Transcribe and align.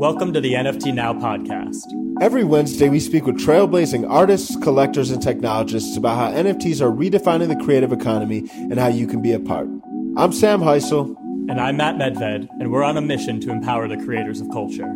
Welcome 0.00 0.32
to 0.32 0.40
the 0.40 0.54
NFT 0.54 0.94
Now 0.94 1.12
podcast. 1.12 1.84
Every 2.22 2.42
Wednesday, 2.42 2.88
we 2.88 3.00
speak 3.00 3.26
with 3.26 3.36
trailblazing 3.36 4.08
artists, 4.08 4.56
collectors, 4.56 5.10
and 5.10 5.22
technologists 5.22 5.94
about 5.94 6.16
how 6.16 6.32
NFTs 6.42 6.80
are 6.80 6.90
redefining 6.90 7.48
the 7.48 7.62
creative 7.62 7.92
economy 7.92 8.48
and 8.50 8.78
how 8.78 8.86
you 8.86 9.06
can 9.06 9.20
be 9.20 9.32
a 9.32 9.38
part. 9.38 9.68
I'm 10.16 10.32
Sam 10.32 10.60
Heisel. 10.60 11.14
And 11.50 11.60
I'm 11.60 11.76
Matt 11.76 11.96
Medved, 11.96 12.48
and 12.48 12.72
we're 12.72 12.82
on 12.82 12.96
a 12.96 13.02
mission 13.02 13.42
to 13.42 13.50
empower 13.50 13.88
the 13.88 13.98
creators 13.98 14.40
of 14.40 14.48
culture. 14.48 14.90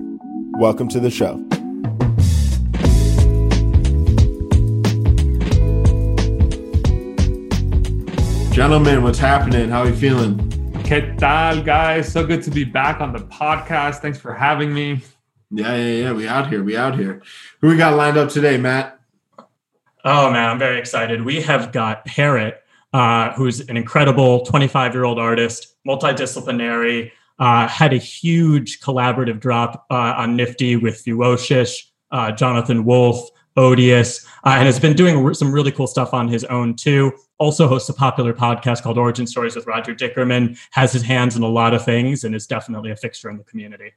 Welcome 0.53 0.89
to 0.89 0.99
the 0.99 1.11
show. 1.11 1.35
Gentlemen, 8.55 9.03
what's 9.03 9.19
happening? 9.19 9.69
How 9.69 9.83
are 9.83 9.89
you 9.89 9.97
feeling? 9.97 10.54
¿Qué 10.85 11.17
tal, 11.17 11.63
guys? 11.63 12.13
So 12.13 12.27
good 12.27 12.43
to 12.43 12.51
be 12.51 12.63
back 12.63 13.01
on 13.01 13.15
the 13.15 13.21
podcast. 13.21 14.01
Thanks 14.01 14.19
for 14.19 14.35
having 14.35 14.75
me. 14.75 15.01
Yeah, 15.51 15.75
yeah, 15.77 16.03
yeah. 16.03 16.13
We 16.13 16.29
out 16.29 16.51
here. 16.51 16.63
We 16.63 16.77
out 16.77 16.95
here. 16.95 17.23
Who 17.63 17.69
we 17.69 17.79
got 17.79 17.97
lined 17.97 18.19
up 18.19 18.29
today, 18.29 18.59
Matt? 18.59 19.01
Oh 20.05 20.31
man, 20.31 20.51
I'm 20.51 20.59
very 20.59 20.79
excited. 20.79 21.25
We 21.25 21.41
have 21.41 21.73
got 21.73 22.05
Parrott, 22.05 22.63
uh, 22.93 23.33
who's 23.33 23.61
an 23.61 23.79
incredible 23.79 24.45
25 24.45 24.93
year 24.93 25.05
old 25.05 25.19
artist, 25.19 25.75
multidisciplinary. 25.89 27.13
Uh, 27.39 27.67
had 27.67 27.95
a 27.95 27.99
huge 27.99 28.81
collaborative 28.81 29.41
drop 29.41 29.87
uh, 29.91 30.15
on 30.19 30.37
Nifty 30.37 30.77
with 30.77 31.03
Fewocious, 31.03 31.79
uh, 32.11 32.31
Jonathan 32.31 32.85
Wolfe, 32.85 33.31
Odious, 33.57 34.27
uh, 34.45 34.51
and 34.51 34.67
has 34.67 34.79
been 34.79 34.95
doing 34.95 35.33
some 35.33 35.51
really 35.51 35.73
cool 35.73 35.87
stuff 35.87 36.13
on 36.13 36.29
his 36.29 36.45
own 36.45 36.77
too. 36.77 37.11
Also 37.39 37.67
hosts 37.67 37.89
a 37.89 37.95
popular 37.95 38.33
podcast 38.33 38.83
called 38.83 38.99
Origin 38.99 39.27
Stories 39.27 39.57
with 39.57 39.67
Roger 39.67 39.95
Dickerman. 39.95 40.59
Has 40.73 40.93
his 40.93 41.03
hands 41.03 41.37
in 41.37 41.43
a 41.43 41.49
lot 41.49 41.75
of 41.75 41.85
things 41.85 42.25
and 42.25 42.35
is 42.35 42.47
definitely 42.47 42.91
a 42.91 42.97
fixture 42.97 43.31
in 43.31 43.39
the 43.39 43.45
community. 43.45 43.93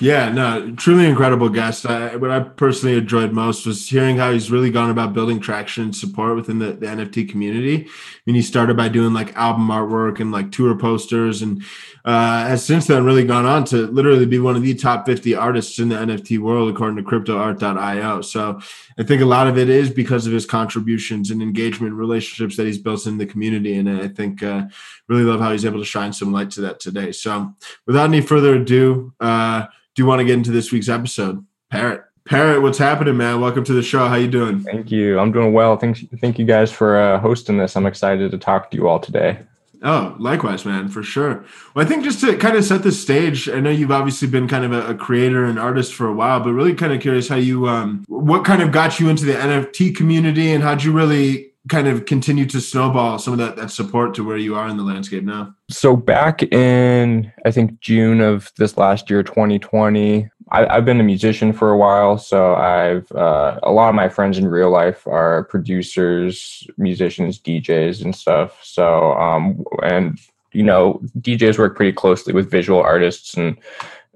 Yeah, 0.00 0.28
no, 0.30 0.74
truly 0.76 1.06
incredible 1.06 1.48
guest. 1.48 1.84
I, 1.84 2.14
what 2.14 2.30
I 2.30 2.40
personally 2.40 2.96
enjoyed 2.96 3.32
most 3.32 3.66
was 3.66 3.88
hearing 3.88 4.16
how 4.16 4.32
he's 4.32 4.50
really 4.50 4.70
gone 4.70 4.90
about 4.90 5.12
building 5.12 5.40
traction 5.40 5.84
and 5.84 5.96
support 5.96 6.36
within 6.36 6.60
the, 6.60 6.72
the 6.72 6.86
NFT 6.86 7.28
community. 7.28 7.84
I 7.84 8.20
mean, 8.24 8.36
he 8.36 8.42
started 8.42 8.76
by 8.76 8.88
doing 8.88 9.12
like 9.12 9.36
album 9.36 9.66
artwork 9.68 10.20
and 10.20 10.30
like 10.30 10.52
tour 10.52 10.76
posters, 10.78 11.42
and 11.42 11.64
uh, 12.04 12.46
has 12.46 12.64
since 12.64 12.86
then 12.86 13.04
really 13.04 13.24
gone 13.24 13.44
on 13.44 13.64
to 13.66 13.88
literally 13.88 14.26
be 14.26 14.38
one 14.38 14.54
of 14.54 14.62
the 14.62 14.74
top 14.74 15.04
50 15.04 15.34
artists 15.34 15.80
in 15.80 15.88
the 15.88 15.96
NFT 15.96 16.38
world, 16.38 16.70
according 16.70 16.96
to 16.96 17.02
CryptoArt.io. 17.02 18.20
So 18.20 18.60
I 18.98 19.04
think 19.04 19.22
a 19.22 19.26
lot 19.26 19.46
of 19.46 19.56
it 19.56 19.68
is 19.68 19.90
because 19.90 20.26
of 20.26 20.32
his 20.32 20.44
contributions 20.44 21.30
and 21.30 21.40
engagement 21.40 21.94
relationships 21.94 22.56
that 22.56 22.66
he's 22.66 22.78
built 22.78 23.06
in 23.06 23.16
the 23.16 23.26
community. 23.26 23.76
And 23.76 23.88
I 23.88 24.08
think 24.08 24.42
uh, 24.42 24.66
really 25.08 25.22
love 25.22 25.40
how 25.40 25.52
he's 25.52 25.64
able 25.64 25.78
to 25.78 25.84
shine 25.84 26.12
some 26.12 26.32
light 26.32 26.50
to 26.52 26.62
that 26.62 26.80
today. 26.80 27.12
So 27.12 27.54
without 27.86 28.08
any 28.08 28.20
further 28.20 28.56
ado, 28.56 29.12
uh, 29.20 29.66
do 29.94 30.02
you 30.02 30.06
want 30.06 30.18
to 30.18 30.24
get 30.24 30.34
into 30.34 30.50
this 30.50 30.72
week's 30.72 30.88
episode? 30.88 31.46
Parrott. 31.70 32.02
Parrott, 32.24 32.60
what's 32.60 32.76
happening, 32.76 33.16
man? 33.16 33.40
Welcome 33.40 33.64
to 33.64 33.72
the 33.72 33.82
show. 33.82 34.06
How 34.08 34.16
you 34.16 34.28
doing? 34.28 34.60
Thank 34.60 34.90
you. 34.90 35.18
I'm 35.18 35.32
doing 35.32 35.52
well. 35.52 35.78
Thank 35.78 36.10
thank 36.20 36.38
you 36.38 36.44
guys 36.44 36.70
for 36.70 36.98
uh, 36.98 37.18
hosting 37.20 37.56
this. 37.56 37.74
I'm 37.74 37.86
excited 37.86 38.30
to 38.32 38.38
talk 38.38 38.70
to 38.70 38.76
you 38.76 38.86
all 38.86 38.98
today. 38.98 39.38
Oh, 39.82 40.16
likewise, 40.18 40.64
man, 40.64 40.88
for 40.88 41.02
sure. 41.02 41.44
Well, 41.74 41.84
I 41.84 41.88
think 41.88 42.04
just 42.04 42.20
to 42.20 42.36
kind 42.36 42.56
of 42.56 42.64
set 42.64 42.82
the 42.82 42.92
stage, 42.92 43.48
I 43.48 43.60
know 43.60 43.70
you've 43.70 43.92
obviously 43.92 44.28
been 44.28 44.48
kind 44.48 44.64
of 44.64 44.72
a, 44.72 44.88
a 44.88 44.94
creator 44.94 45.44
and 45.44 45.58
artist 45.58 45.94
for 45.94 46.08
a 46.08 46.12
while, 46.12 46.40
but 46.40 46.52
really 46.52 46.74
kind 46.74 46.92
of 46.92 47.00
curious 47.00 47.28
how 47.28 47.36
you, 47.36 47.68
um, 47.68 48.04
what 48.08 48.44
kind 48.44 48.62
of 48.62 48.72
got 48.72 48.98
you 48.98 49.08
into 49.08 49.24
the 49.24 49.34
NFT 49.34 49.94
community 49.94 50.52
and 50.52 50.64
how'd 50.64 50.82
you 50.82 50.92
really 50.92 51.52
kind 51.68 51.86
of 51.86 52.06
continue 52.06 52.46
to 52.46 52.60
snowball 52.60 53.18
some 53.18 53.32
of 53.32 53.38
that, 53.38 53.56
that 53.56 53.70
support 53.70 54.14
to 54.14 54.24
where 54.24 54.36
you 54.36 54.54
are 54.54 54.68
in 54.68 54.76
the 54.76 54.82
landscape 54.82 55.22
now? 55.22 55.54
So 55.70 55.96
back 55.96 56.42
in 56.42 57.30
I 57.44 57.50
think 57.50 57.80
June 57.80 58.20
of 58.20 58.50
this 58.56 58.76
last 58.76 59.10
year, 59.10 59.22
2020, 59.22 60.28
I, 60.50 60.74
have 60.74 60.84
been 60.84 61.00
a 61.00 61.04
musician 61.04 61.52
for 61.52 61.70
a 61.70 61.76
while. 61.76 62.18
So 62.18 62.54
I've 62.54 63.10
uh, 63.12 63.58
a 63.62 63.72
lot 63.72 63.88
of 63.88 63.94
my 63.94 64.08
friends 64.08 64.38
in 64.38 64.48
real 64.48 64.70
life 64.70 65.06
are 65.06 65.44
producers, 65.44 66.66
musicians, 66.76 67.38
DJs, 67.38 68.02
and 68.02 68.14
stuff. 68.14 68.58
So 68.62 69.12
um, 69.14 69.64
and 69.82 70.18
you 70.52 70.62
know 70.62 71.00
DJs 71.20 71.58
work 71.58 71.76
pretty 71.76 71.92
closely 71.92 72.32
with 72.32 72.50
visual 72.50 72.80
artists 72.80 73.34
and 73.34 73.56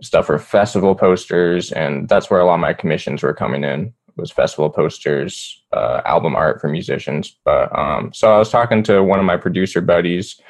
stuff 0.01 0.27
for 0.27 0.39
festival 0.39 0.95
posters, 0.95 1.73
and 1.73 2.09
that's 2.09 2.31
where 2.31 2.41
a 2.41 2.45
lot 2.45 2.55
of 2.55 2.61
my 2.61 2.73
commissions 2.73 3.23
were 3.23 3.35
coming 3.35 3.65
in 3.65 3.93
was 4.17 4.31
festival 4.31 4.69
posters, 4.69 5.63
uh, 5.73 6.03
album 6.05 6.37
art 6.37 6.61
for 6.61 6.69
musicians. 6.69 7.37
But 7.45 7.77
um, 7.79 8.13
so 8.13 8.33
I 8.35 8.39
was 8.39 8.51
talking 8.51 8.83
to 8.85 9.03
one 9.03 9.19
of 9.19 9.25
my 9.25 9.37
producer 9.37 9.81
buddies, 9.81 10.41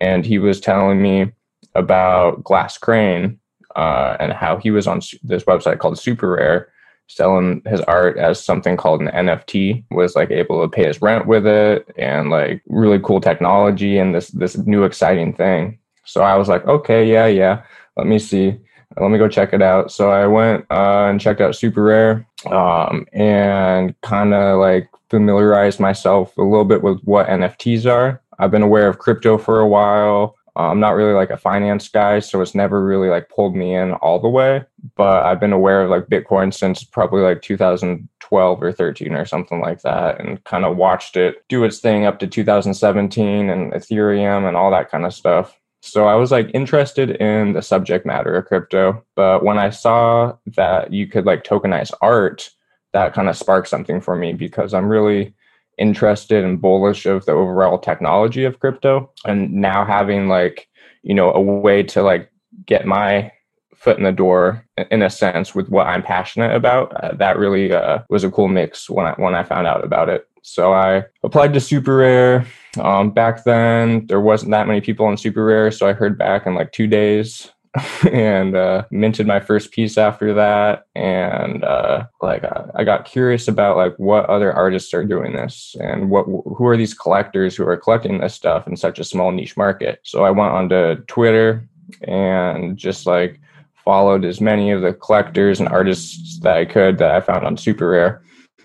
and 0.00 0.24
he 0.26 0.38
was 0.38 0.60
telling 0.60 1.00
me 1.00 1.30
about 1.74 2.42
Glass 2.44 2.78
Crane 2.78 3.38
uh, 3.76 4.16
and 4.20 4.32
how 4.32 4.56
he 4.56 4.70
was 4.70 4.86
on 4.86 5.00
this 5.22 5.44
website 5.44 5.78
called 5.78 5.98
Super 5.98 6.32
Rare, 6.32 6.72
selling 7.06 7.62
his 7.66 7.80
art 7.82 8.18
as 8.18 8.42
something 8.42 8.76
called 8.76 9.00
an 9.00 9.08
NFT. 9.08 9.84
Was 9.90 10.16
like 10.16 10.30
able 10.30 10.62
to 10.62 10.68
pay 10.68 10.86
his 10.86 11.02
rent 11.02 11.26
with 11.26 11.46
it, 11.46 11.86
and 11.96 12.30
like 12.30 12.62
really 12.66 12.98
cool 13.00 13.20
technology 13.20 13.98
and 13.98 14.14
this 14.14 14.28
this 14.28 14.56
new 14.58 14.84
exciting 14.84 15.34
thing. 15.34 15.78
So 16.04 16.22
I 16.22 16.36
was 16.36 16.48
like, 16.48 16.66
okay, 16.66 17.10
yeah, 17.10 17.26
yeah. 17.26 17.62
Let 17.96 18.06
me 18.06 18.18
see 18.18 18.58
let 19.00 19.10
me 19.10 19.18
go 19.18 19.28
check 19.28 19.52
it 19.52 19.62
out. 19.62 19.90
So 19.90 20.10
I 20.10 20.26
went 20.26 20.66
uh, 20.70 21.06
and 21.08 21.20
checked 21.20 21.40
out 21.40 21.56
Super 21.56 21.82
Rare 21.82 22.26
um, 22.50 23.06
and 23.12 23.98
kind 24.02 24.34
of 24.34 24.58
like 24.58 24.88
familiarized 25.10 25.80
myself 25.80 26.36
a 26.36 26.42
little 26.42 26.64
bit 26.64 26.82
with 26.82 27.00
what 27.02 27.28
NFTs 27.28 27.90
are. 27.90 28.20
I've 28.38 28.50
been 28.50 28.62
aware 28.62 28.88
of 28.88 28.98
crypto 28.98 29.38
for 29.38 29.60
a 29.60 29.68
while. 29.68 30.36
Uh, 30.54 30.68
I'm 30.68 30.80
not 30.80 30.90
really 30.90 31.14
like 31.14 31.30
a 31.30 31.36
finance 31.36 31.88
guy, 31.88 32.18
so 32.18 32.42
it's 32.42 32.54
never 32.54 32.84
really 32.84 33.08
like 33.08 33.30
pulled 33.30 33.56
me 33.56 33.74
in 33.74 33.92
all 33.94 34.20
the 34.20 34.28
way. 34.28 34.64
But 34.96 35.24
I've 35.24 35.40
been 35.40 35.52
aware 35.52 35.82
of 35.82 35.90
like 35.90 36.08
Bitcoin 36.08 36.52
since 36.52 36.84
probably 36.84 37.22
like 37.22 37.40
2012 37.40 38.62
or 38.62 38.72
13 38.72 39.14
or 39.14 39.24
something 39.24 39.60
like 39.60 39.82
that, 39.82 40.20
and 40.20 40.42
kind 40.44 40.64
of 40.64 40.76
watched 40.76 41.16
it 41.16 41.42
do 41.48 41.64
its 41.64 41.78
thing 41.78 42.04
up 42.04 42.18
to 42.18 42.26
2017 42.26 43.48
and 43.48 43.72
Ethereum 43.72 44.46
and 44.46 44.56
all 44.56 44.70
that 44.70 44.90
kind 44.90 45.06
of 45.06 45.14
stuff. 45.14 45.58
So 45.80 46.06
I 46.06 46.14
was 46.14 46.30
like 46.30 46.50
interested 46.54 47.10
in 47.10 47.54
the 47.54 47.62
subject 47.62 48.06
matter 48.06 48.36
of 48.36 48.46
crypto, 48.46 49.04
but 49.16 49.44
when 49.44 49.58
I 49.58 49.70
saw 49.70 50.36
that 50.54 50.92
you 50.92 51.08
could 51.08 51.26
like 51.26 51.42
tokenize 51.42 51.92
art, 52.00 52.50
that 52.92 53.14
kind 53.14 53.28
of 53.28 53.36
sparked 53.36 53.68
something 53.68 54.00
for 54.00 54.14
me 54.14 54.32
because 54.32 54.74
I'm 54.74 54.88
really 54.88 55.34
interested 55.78 56.44
and 56.44 56.60
bullish 56.60 57.06
of 57.06 57.24
the 57.26 57.32
overall 57.32 57.78
technology 57.78 58.44
of 58.44 58.60
crypto 58.60 59.10
and 59.24 59.52
now 59.52 59.84
having 59.84 60.28
like, 60.28 60.68
you 61.02 61.14
know, 61.14 61.32
a 61.32 61.40
way 61.40 61.82
to 61.82 62.02
like 62.02 62.30
get 62.66 62.86
my 62.86 63.32
foot 63.74 63.98
in 63.98 64.04
the 64.04 64.12
door 64.12 64.64
in 64.90 65.02
a 65.02 65.10
sense 65.10 65.54
with 65.54 65.68
what 65.68 65.88
I'm 65.88 66.02
passionate 66.02 66.54
about. 66.54 66.94
Uh, 67.02 67.14
that 67.16 67.36
really 67.36 67.72
uh, 67.72 67.98
was 68.08 68.22
a 68.22 68.30
cool 68.30 68.48
mix 68.48 68.88
when 68.88 69.06
I 69.06 69.12
when 69.14 69.34
I 69.34 69.42
found 69.42 69.66
out 69.66 69.84
about 69.84 70.08
it. 70.08 70.28
So 70.42 70.72
I 70.72 71.04
applied 71.22 71.52
to 71.54 71.60
Super 71.60 71.96
Rare. 71.96 72.46
Um, 72.80 73.10
back 73.10 73.44
then, 73.44 74.06
there 74.06 74.20
wasn't 74.20 74.50
that 74.52 74.66
many 74.66 74.80
people 74.80 75.06
on 75.06 75.16
Super 75.16 75.44
Rare, 75.44 75.70
so 75.70 75.88
I 75.88 75.92
heard 75.92 76.18
back 76.18 76.46
in 76.46 76.54
like 76.54 76.72
two 76.72 76.86
days. 76.86 77.50
and 78.10 78.54
uh, 78.54 78.84
minted 78.90 79.26
my 79.26 79.40
first 79.40 79.72
piece 79.72 79.96
after 79.96 80.34
that. 80.34 80.86
And 80.94 81.64
uh, 81.64 82.06
like 82.20 82.44
uh, 82.44 82.64
i 82.74 82.84
got 82.84 83.04
curious 83.04 83.48
about 83.48 83.76
like 83.76 83.94
what 83.96 84.26
other 84.26 84.52
artists 84.52 84.92
are 84.92 85.04
doing 85.04 85.32
this 85.32 85.74
and 85.80 86.10
what 86.10 86.24
who 86.24 86.66
are 86.66 86.76
these 86.76 86.94
collectors 86.94 87.56
who 87.56 87.66
are 87.66 87.76
collecting 87.76 88.18
this 88.18 88.34
stuff 88.34 88.66
in 88.66 88.76
such 88.76 88.98
a 88.98 89.04
small 89.04 89.32
niche 89.32 89.56
market. 89.56 90.00
So 90.02 90.24
i 90.24 90.30
went 90.30 90.52
onto 90.52 90.96
twitter 91.06 91.66
and 92.02 92.76
just 92.76 93.06
like 93.06 93.40
followed 93.74 94.24
as 94.24 94.40
many 94.40 94.70
of 94.70 94.82
the 94.82 94.92
collectors 94.92 95.58
and 95.58 95.68
artists 95.68 96.38
that 96.40 96.56
i 96.56 96.64
could 96.64 96.98
that 96.98 97.10
i 97.14 97.20
found 97.20 97.46
on 97.46 97.56
super 97.56 97.88
rare. 97.88 98.22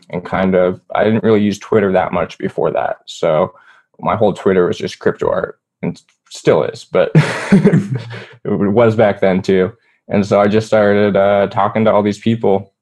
And 0.10 0.24
kind 0.24 0.56
of 0.56 0.82
I 0.96 1.04
didn't 1.04 1.24
really 1.24 1.44
use 1.44 1.60
Twitter 1.60 1.92
that 1.92 2.14
much 2.14 2.38
before 2.38 2.72
that. 2.72 3.00
So 3.08 3.54
my 4.00 4.16
whole 4.16 4.32
Twitter 4.32 4.66
was 4.66 4.78
just 4.78 5.00
crypto 5.00 5.30
art 5.30 5.60
and 5.82 6.02
still 6.30 6.64
is, 6.64 6.86
but 6.86 7.12
it 7.16 8.12
was 8.46 8.96
back 8.96 9.20
then 9.20 9.42
too. 9.42 9.72
And 10.08 10.26
so 10.26 10.40
I 10.40 10.48
just 10.48 10.68
started 10.68 11.16
uh, 11.16 11.48
talking 11.48 11.86
to 11.86 11.92
all 11.92 12.04
these 12.04 12.20
people 12.20 12.74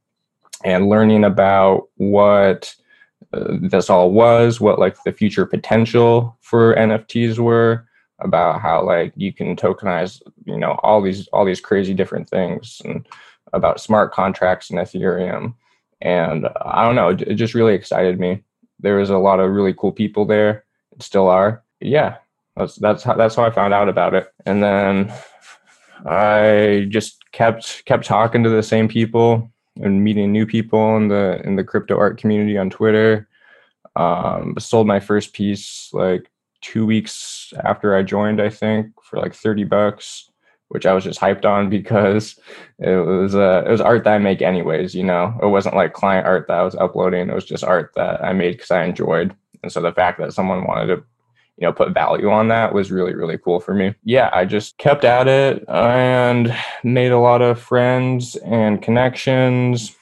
and 0.63 0.89
learning 0.89 1.23
about 1.23 1.89
what 1.95 2.73
uh, 3.33 3.55
this 3.61 3.89
all 3.89 4.11
was, 4.11 4.61
what 4.61 4.79
like 4.79 5.01
the 5.03 5.11
future 5.11 5.45
potential 5.45 6.37
for 6.41 6.75
NFTs 6.75 7.39
were, 7.39 7.87
about 8.19 8.61
how 8.61 8.81
like 8.81 9.11
you 9.17 9.33
can 9.33 9.55
tokenize, 9.55 10.21
you 10.45 10.57
know, 10.57 10.79
all 10.83 11.01
these 11.01 11.27
all 11.29 11.43
these 11.43 11.59
crazy 11.59 11.93
different 11.93 12.29
things, 12.29 12.81
and 12.85 13.05
about 13.51 13.81
smart 13.81 14.13
contracts 14.13 14.69
and 14.69 14.79
Ethereum 14.79 15.53
and 16.01 16.47
I 16.61 16.83
don't 16.83 16.95
know, 16.95 17.09
it 17.09 17.35
just 17.35 17.53
really 17.53 17.73
excited 17.73 18.19
me. 18.19 18.43
There 18.79 18.97
was 18.97 19.09
a 19.09 19.17
lot 19.17 19.39
of 19.39 19.51
really 19.51 19.73
cool 19.73 19.91
people 19.91 20.25
there, 20.25 20.65
still 20.99 21.27
are. 21.27 21.63
Yeah, 21.79 22.17
that's 22.55 22.75
that's 22.75 23.03
how 23.03 23.15
that's 23.15 23.35
how 23.35 23.43
I 23.43 23.51
found 23.51 23.73
out 23.73 23.89
about 23.89 24.13
it. 24.13 24.27
And 24.45 24.63
then 24.63 25.13
I 26.05 26.87
just 26.89 27.31
kept 27.31 27.85
kept 27.85 28.05
talking 28.05 28.43
to 28.43 28.49
the 28.49 28.63
same 28.63 28.87
people 28.87 29.51
and 29.81 30.03
meeting 30.03 30.31
new 30.31 30.45
people 30.45 30.95
in 30.97 31.07
the 31.07 31.41
in 31.43 31.55
the 31.55 31.63
crypto 31.63 31.97
art 31.97 32.17
community 32.17 32.57
on 32.57 32.69
Twitter. 32.69 33.27
Um, 33.95 34.55
sold 34.59 34.87
my 34.87 34.99
first 34.99 35.33
piece 35.33 35.89
like 35.93 36.29
two 36.61 36.85
weeks 36.85 37.53
after 37.63 37.95
I 37.95 38.03
joined, 38.03 38.41
I 38.41 38.49
think, 38.49 38.91
for 39.03 39.19
like 39.19 39.33
thirty 39.33 39.63
bucks 39.63 40.29
which 40.69 40.85
I 40.85 40.93
was 40.93 41.03
just 41.03 41.19
hyped 41.19 41.45
on 41.45 41.69
because 41.77 42.39
it 42.79 42.95
was 42.95 43.35
uh, 43.35 43.63
it 43.65 43.71
was 43.71 43.81
art 43.81 44.03
that 44.03 44.13
I 44.13 44.17
make 44.17 44.41
anyways. 44.41 44.95
You 44.95 45.03
know, 45.03 45.37
it 45.41 45.47
wasn't 45.47 45.75
like 45.75 45.93
client 45.93 46.25
art 46.25 46.47
that 46.47 46.57
I 46.57 46.63
was 46.63 46.75
uploading. 46.75 47.29
It 47.29 47.35
was 47.35 47.45
just 47.45 47.63
art 47.63 47.91
that 47.95 48.23
I 48.23 48.33
made 48.33 48.53
because 48.53 48.71
I 48.71 48.83
enjoyed. 48.83 49.35
And 49.63 49.71
so 49.71 49.81
the 49.81 49.93
fact 49.93 50.19
that 50.19 50.33
someone 50.33 50.65
wanted 50.65 50.87
to 50.87 51.03
you 51.57 51.65
know 51.65 51.73
put 51.73 51.93
value 51.93 52.29
on 52.29 52.47
that 52.49 52.73
was 52.73 52.91
really 52.91 53.13
really 53.13 53.37
cool 53.37 53.59
for 53.59 53.73
me. 53.73 53.93
Yeah 54.03 54.29
i 54.33 54.45
just 54.45 54.77
kept 54.77 55.03
at 55.03 55.27
it 55.27 55.63
and 55.67 56.55
made 56.83 57.11
a 57.11 57.19
lot 57.19 57.41
of 57.41 57.59
friends 57.59 58.35
and 58.37 58.81
connections 58.81 59.95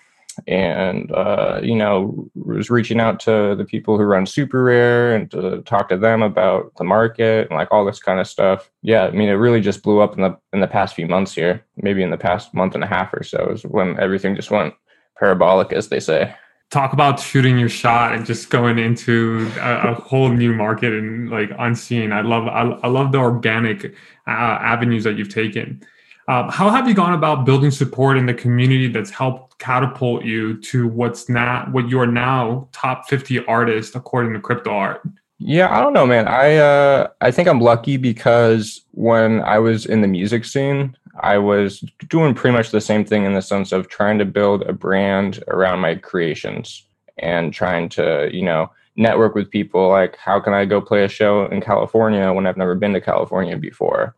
and 0.47 1.11
uh, 1.11 1.59
you 1.61 1.75
know 1.75 2.27
was 2.35 2.69
reaching 2.69 2.99
out 2.99 3.19
to 3.19 3.55
the 3.55 3.65
people 3.65 3.97
who 3.97 4.03
run 4.03 4.25
super 4.25 4.63
rare 4.63 5.15
and 5.15 5.29
to 5.31 5.61
talk 5.61 5.89
to 5.89 5.97
them 5.97 6.21
about 6.21 6.73
the 6.77 6.83
market 6.83 7.47
and 7.49 7.57
like 7.57 7.67
all 7.71 7.85
this 7.85 7.99
kind 7.99 8.19
of 8.19 8.27
stuff. 8.27 8.69
Yeah 8.81 9.03
i 9.05 9.11
mean 9.11 9.29
it 9.29 9.33
really 9.33 9.61
just 9.61 9.83
blew 9.83 9.99
up 9.99 10.15
in 10.15 10.23
the 10.23 10.35
in 10.51 10.59
the 10.59 10.67
past 10.67 10.95
few 10.95 11.07
months 11.07 11.33
here 11.33 11.63
maybe 11.77 12.01
in 12.01 12.09
the 12.09 12.17
past 12.17 12.53
month 12.53 12.75
and 12.75 12.83
a 12.83 12.87
half 12.87 13.13
or 13.13 13.23
so 13.23 13.49
is 13.51 13.63
when 13.63 13.99
everything 13.99 14.35
just 14.35 14.51
went 14.51 14.73
parabolic 15.19 15.71
as 15.71 15.89
they 15.89 15.99
say 15.99 16.33
talk 16.73 16.93
about 16.93 17.19
shooting 17.19 17.57
your 17.59 17.69
shot 17.69 18.13
and 18.13 18.25
just 18.25 18.49
going 18.49 18.79
into 18.79 19.49
a, 19.59 19.91
a 19.91 19.93
whole 19.93 20.29
new 20.29 20.53
market 20.53 20.91
and 20.91 21.29
like 21.29 21.51
unseen 21.59 22.11
i 22.11 22.21
love 22.21 22.47
i, 22.47 22.61
I 22.85 22.87
love 22.87 23.11
the 23.11 23.19
organic 23.19 23.85
uh, 24.27 24.29
avenues 24.29 25.03
that 25.03 25.15
you've 25.17 25.33
taken 25.33 25.81
um, 26.27 26.49
how 26.49 26.69
have 26.69 26.87
you 26.87 26.93
gone 26.93 27.13
about 27.13 27.45
building 27.45 27.69
support 27.69 28.17
in 28.17 28.25
the 28.25 28.33
community 28.33 28.87
that's 28.87 29.09
helped 29.09 29.53
catapult 29.59 30.23
you 30.23 30.59
to 30.61 30.87
what's 30.87 31.29
now 31.29 31.67
what 31.71 31.89
you 31.89 31.99
are 31.99 32.07
now 32.07 32.67
top 32.71 33.07
50 33.09 33.45
artist 33.45 33.95
according 33.95 34.33
to 34.33 34.39
crypto 34.39 34.71
art? 34.71 35.01
Yeah, 35.39 35.75
I 35.75 35.81
don't 35.81 35.93
know, 35.93 36.05
man. 36.05 36.27
I 36.27 36.55
uh, 36.55 37.07
I 37.19 37.31
think 37.31 37.49
I'm 37.49 37.59
lucky 37.59 37.97
because 37.97 38.85
when 38.91 39.41
I 39.41 39.59
was 39.59 39.85
in 39.85 40.01
the 40.01 40.07
music 40.07 40.45
scene, 40.45 40.95
I 41.21 41.37
was 41.37 41.79
doing 42.09 42.33
pretty 42.33 42.55
much 42.55 42.71
the 42.71 42.81
same 42.81 43.05
thing 43.05 43.25
in 43.25 43.33
the 43.33 43.41
sense 43.41 43.71
of 43.71 43.87
trying 43.87 44.17
to 44.19 44.25
build 44.25 44.63
a 44.63 44.73
brand 44.73 45.43
around 45.47 45.79
my 45.79 45.95
creations 45.95 46.83
and 47.17 47.53
trying 47.53 47.89
to, 47.89 48.29
you 48.33 48.41
know, 48.43 48.71
network 48.95 49.35
with 49.35 49.51
people. 49.51 49.89
Like, 49.89 50.17
how 50.17 50.39
can 50.39 50.53
I 50.53 50.65
go 50.65 50.81
play 50.81 51.03
a 51.03 51.09
show 51.09 51.45
in 51.45 51.61
California 51.61 52.33
when 52.33 52.47
I've 52.47 52.57
never 52.57 52.75
been 52.75 52.93
to 52.93 53.01
California 53.01 53.57
before? 53.57 54.15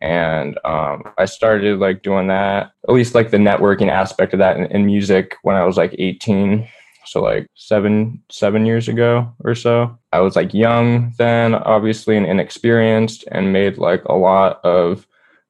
and 0.00 0.58
um, 0.64 1.02
i 1.18 1.24
started 1.24 1.78
like 1.78 2.02
doing 2.02 2.26
that 2.26 2.72
at 2.88 2.94
least 2.94 3.14
like 3.14 3.30
the 3.30 3.36
networking 3.36 3.88
aspect 3.88 4.32
of 4.32 4.38
that 4.38 4.56
in, 4.56 4.66
in, 4.66 4.86
music 4.86 5.36
when 5.42 5.56
i 5.56 5.64
was 5.64 5.76
like 5.76 5.94
18 5.98 6.68
so 7.04 7.22
like 7.22 7.46
seven 7.54 8.20
seven 8.30 8.66
years 8.66 8.88
ago 8.88 9.32
or 9.40 9.54
so 9.54 9.96
i 10.12 10.20
was 10.20 10.36
like 10.36 10.52
young 10.52 11.12
then 11.18 11.54
obviously 11.54 12.16
and 12.16 12.26
inexperienced 12.26 13.24
and 13.32 13.52
made 13.52 13.78
like 13.78 14.04
a 14.06 14.14
lot 14.14 14.62
of 14.64 15.06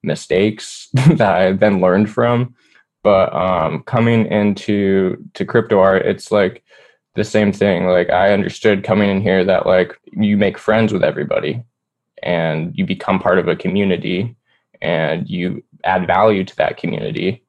mistakes 0.07 0.89
that 0.93 1.21
i 1.21 1.51
then 1.51 1.81
learned 1.81 2.09
from. 2.09 2.55
But 3.03 3.33
um, 3.33 3.83
coming 3.83 4.25
into 4.25 5.23
to 5.35 5.45
crypto 5.45 5.79
art 5.79 6.05
it's 6.05 6.31
like 6.31 6.63
the 7.15 7.23
same 7.23 7.51
thing. 7.51 7.87
Like 7.87 8.09
i 8.09 8.33
understood 8.33 8.83
coming 8.83 9.09
in 9.09 9.21
here 9.21 9.43
that 9.45 9.65
like 9.65 9.97
you 10.11 10.37
make 10.37 10.57
friends 10.57 10.91
with 10.91 11.03
everybody 11.03 11.63
and 12.23 12.75
you 12.77 12.85
become 12.85 13.19
part 13.19 13.39
of 13.39 13.47
a 13.47 13.55
community 13.55 14.35
and 14.81 15.29
you 15.29 15.63
add 15.83 16.07
value 16.07 16.43
to 16.43 16.55
that 16.57 16.77
community. 16.77 17.43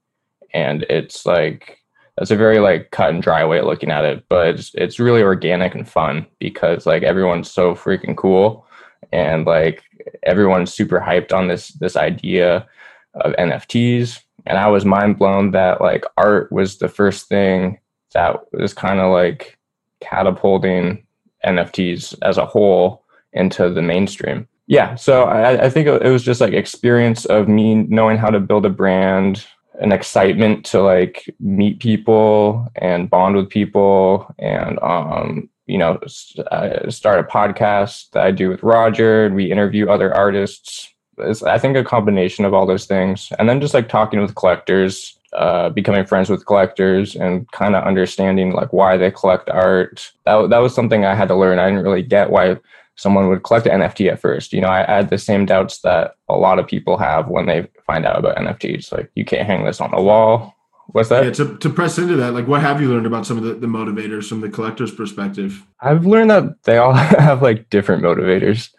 And 0.53 0.85
it's 0.85 1.27
like 1.27 1.79
that's 2.19 2.31
a 2.33 2.37
very 2.37 2.59
like 2.59 2.91
cut 2.91 3.11
and 3.11 3.23
dry 3.23 3.45
way 3.45 3.59
of 3.59 3.67
looking 3.67 3.93
at 3.93 4.05
it 4.05 4.25
but 4.29 4.49
it's, 4.49 4.73
it's 4.75 4.99
really 4.99 5.23
organic 5.23 5.75
and 5.75 5.89
fun 5.89 6.27
because 6.41 6.85
like 6.85 7.05
everyone's 7.05 7.51
so 7.51 7.75
freaking 7.75 8.17
cool 8.17 8.67
and 9.13 9.47
like 9.47 9.83
everyone's 10.23 10.73
super 10.73 11.01
hyped 11.01 11.33
on 11.33 11.49
this 11.49 11.69
this 11.75 11.97
idea 11.97 12.67
of 13.15 13.33
nfts 13.35 14.21
and 14.47 14.59
i 14.59 14.69
was 14.69 14.85
mind 14.85 15.19
blown 15.19 15.51
that 15.51 15.81
like 15.81 16.05
art 16.17 16.51
was 16.53 16.79
the 16.79 16.89
first 16.89 17.29
thing 17.29 17.79
that 18.13 18.41
was 18.53 18.73
kind 18.75 19.01
of 19.01 19.13
like 19.13 19.59
catapulting 20.01 21.05
nfts 21.45 22.17
as 22.23 22.39
a 22.39 22.47
whole 22.47 23.05
into 23.33 23.71
the 23.71 23.83
mainstream. 23.83 24.49
Yeah 24.67 24.95
so 24.97 25.25
I, 25.25 25.67
I, 25.67 25.71
think 25.71 25.87
it 25.87 26.11
was 26.11 26.23
just 26.23 26.41
like 26.41 26.53
experience 26.53 27.25
of 27.27 27.49
me 27.49 27.75
knowing 27.75 28.19
how 28.19 28.31
to 28.31 28.41
build 28.41 28.67
a 28.67 28.71
brand 28.71 29.47
an 29.81 29.93
excitement 29.93 30.65
to 30.67 30.83
like 30.83 31.35
meet 31.41 31.79
people 31.81 32.67
and 32.77 33.09
bond 33.09 33.37
with 33.37 33.49
people 33.49 34.35
and 34.39 34.79
um 34.83 35.49
you 35.69 35.79
know 35.79 35.99
start 36.07 37.21
a 37.21 37.23
podcast 37.23 38.11
that 38.11 38.25
i 38.25 38.31
do 38.31 38.49
with 38.49 38.63
roger 38.63 39.27
and 39.27 39.35
we 39.35 39.53
interview 39.53 39.89
other 39.89 40.13
artists 40.15 40.93
it's, 41.19 41.43
i 41.43 41.59
think 41.59 41.77
a 41.77 41.85
combination 41.85 42.45
of 42.45 42.55
all 42.55 42.67
those 42.67 42.87
things 42.87 43.33
and 43.39 43.49
then 43.49 43.61
just 43.61 43.75
like 43.75 43.89
talking 43.89 44.21
with 44.21 44.35
collectors 44.35 45.15
uh, 45.35 45.69
becoming 45.69 46.07
friends 46.07 46.31
with 46.31 46.47
collectors 46.47 47.15
and 47.15 47.51
kind 47.53 47.77
of 47.77 47.85
understanding 47.85 48.53
like 48.53 48.73
why 48.73 48.97
they 48.97 49.11
collect 49.11 49.51
art 49.51 50.11
that, 50.25 50.49
that 50.49 50.59
was 50.59 50.75
something 50.75 51.05
i 51.05 51.15
had 51.15 51.29
to 51.29 51.37
learn 51.37 51.59
i 51.59 51.69
didn't 51.69 51.85
really 51.85 52.03
get 52.03 52.31
why 52.31 52.57
someone 52.99 53.29
would 53.29 53.45
collect 53.45 53.67
an 53.67 53.81
NFT 53.81 54.11
at 54.11 54.21
first. 54.21 54.53
You 54.53 54.61
know, 54.61 54.69
I 54.69 54.85
had 54.85 55.09
the 55.09 55.19
same 55.19 55.47
doubts 55.47 55.83
that 55.83 56.17
a 56.29 56.37
lot 56.37 56.59
of 56.59 56.67
people 56.67 56.99
have 56.99 57.29
when 57.29 57.47
they 57.47 57.69
find 57.87 58.05
out 58.05 58.19
about 58.19 58.37
NFTs. 58.37 58.91
Like, 58.91 59.09
you 59.15 59.25
can't 59.25 59.47
hang 59.47 59.65
this 59.65 59.81
on 59.81 59.93
the 59.93 60.03
wall. 60.03 60.58
What's 60.93 61.11
that? 61.11 61.25
Yeah, 61.25 61.31
to, 61.33 61.59
to 61.59 61.71
press 61.71 61.99
into 61.99 62.17
that, 62.17 62.33
like, 62.33 62.49
what 62.49 62.63
have 62.63 62.81
you 62.81 62.89
learned 62.89 63.07
about 63.07 63.27
some 63.27 63.37
of 63.37 63.45
the, 63.45 63.55
the 63.55 63.67
motivators 63.67 64.27
from 64.29 64.41
the 64.41 64.49
collector's 64.49 64.95
perspective? 64.95 65.67
I've 65.81 66.07
learned 66.07 66.31
that 66.31 66.63
they 66.65 66.79
all 66.79 66.93
have 66.95 67.43
like 67.43 67.69
different 67.69 68.03
motivators. 68.03 68.71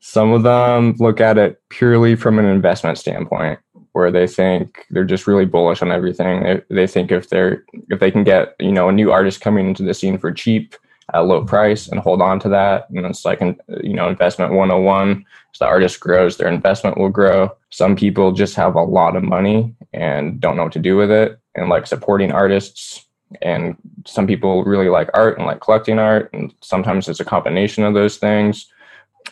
Some 0.00 0.32
of 0.32 0.42
them 0.42 0.96
look 0.98 1.20
at 1.20 1.36
it 1.36 1.60
purely 1.68 2.16
from 2.16 2.38
an 2.38 2.46
investment 2.46 2.96
standpoint, 2.96 3.58
where 3.92 4.10
they 4.10 4.26
think 4.26 4.86
they're 4.88 5.04
just 5.04 5.26
really 5.26 5.44
bullish 5.44 5.82
on 5.82 5.92
everything. 5.92 6.42
They, 6.42 6.62
they 6.70 6.86
think 6.86 7.12
if 7.12 7.28
they're 7.28 7.62
if 7.90 8.00
they 8.00 8.10
can 8.10 8.24
get 8.24 8.56
you 8.58 8.72
know 8.72 8.88
a 8.88 8.92
new 8.92 9.12
artist 9.12 9.42
coming 9.42 9.68
into 9.68 9.82
the 9.82 9.92
scene 9.92 10.16
for 10.16 10.32
cheap, 10.32 10.74
at 11.12 11.20
a 11.20 11.22
low 11.22 11.44
price 11.44 11.88
and 11.88 12.00
hold 12.00 12.22
on 12.22 12.38
to 12.40 12.48
that. 12.48 12.88
And 12.90 13.04
it's 13.04 13.24
like, 13.24 13.40
an, 13.40 13.58
you 13.82 13.94
know, 13.94 14.08
investment 14.08 14.52
101. 14.52 15.24
As 15.52 15.58
the 15.58 15.66
artist 15.66 15.98
grows, 15.98 16.36
their 16.36 16.48
investment 16.48 16.96
will 16.96 17.08
grow. 17.08 17.50
Some 17.70 17.96
people 17.96 18.32
just 18.32 18.54
have 18.54 18.76
a 18.76 18.82
lot 18.82 19.16
of 19.16 19.24
money 19.24 19.74
and 19.92 20.40
don't 20.40 20.56
know 20.56 20.62
what 20.62 20.72
to 20.72 20.78
do 20.78 20.96
with 20.96 21.10
it 21.10 21.39
and 21.54 21.68
like 21.68 21.86
supporting 21.86 22.32
artists. 22.32 23.06
And 23.42 23.76
some 24.06 24.26
people 24.26 24.64
really 24.64 24.88
like 24.88 25.08
art 25.14 25.38
and 25.38 25.46
like 25.46 25.60
collecting 25.60 25.98
art. 25.98 26.30
And 26.32 26.52
sometimes 26.60 27.08
it's 27.08 27.20
a 27.20 27.24
combination 27.24 27.84
of 27.84 27.94
those 27.94 28.16
things. 28.16 28.66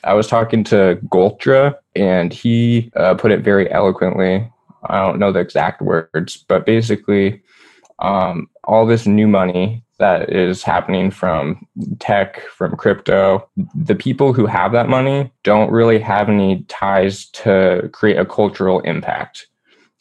I 0.05 0.15
was 0.15 0.29
talking 0.29 0.62
to 0.65 0.99
Goltra 1.06 1.75
and 1.97 2.32
he 2.32 2.93
uh, 2.94 3.15
put 3.15 3.32
it 3.32 3.41
very 3.41 3.70
eloquently. 3.70 4.49
I 4.85 5.00
don't 5.00 5.19
know 5.19 5.32
the 5.32 5.41
exact 5.41 5.82
words, 5.82 6.44
but 6.49 6.65
basically, 6.65 7.43
um, 7.99 8.49
all 8.62 8.87
this 8.87 9.07
new 9.07 9.26
money 9.26 9.83
that 9.99 10.31
is 10.31 10.62
happening 10.62 11.11
from 11.11 11.66
tech, 11.99 12.40
from 12.49 12.76
crypto. 12.76 13.49
The 13.75 13.97
people 13.97 14.33
who 14.33 14.47
have 14.47 14.73
that 14.73 14.88
money 14.88 15.33
don't 15.42 15.73
really 15.73 15.99
have 15.99 16.28
any 16.28 16.62
ties 16.69 17.26
to 17.31 17.90
create 17.92 18.19
a 18.19 18.25
cultural 18.25 18.81
impact. 18.81 19.49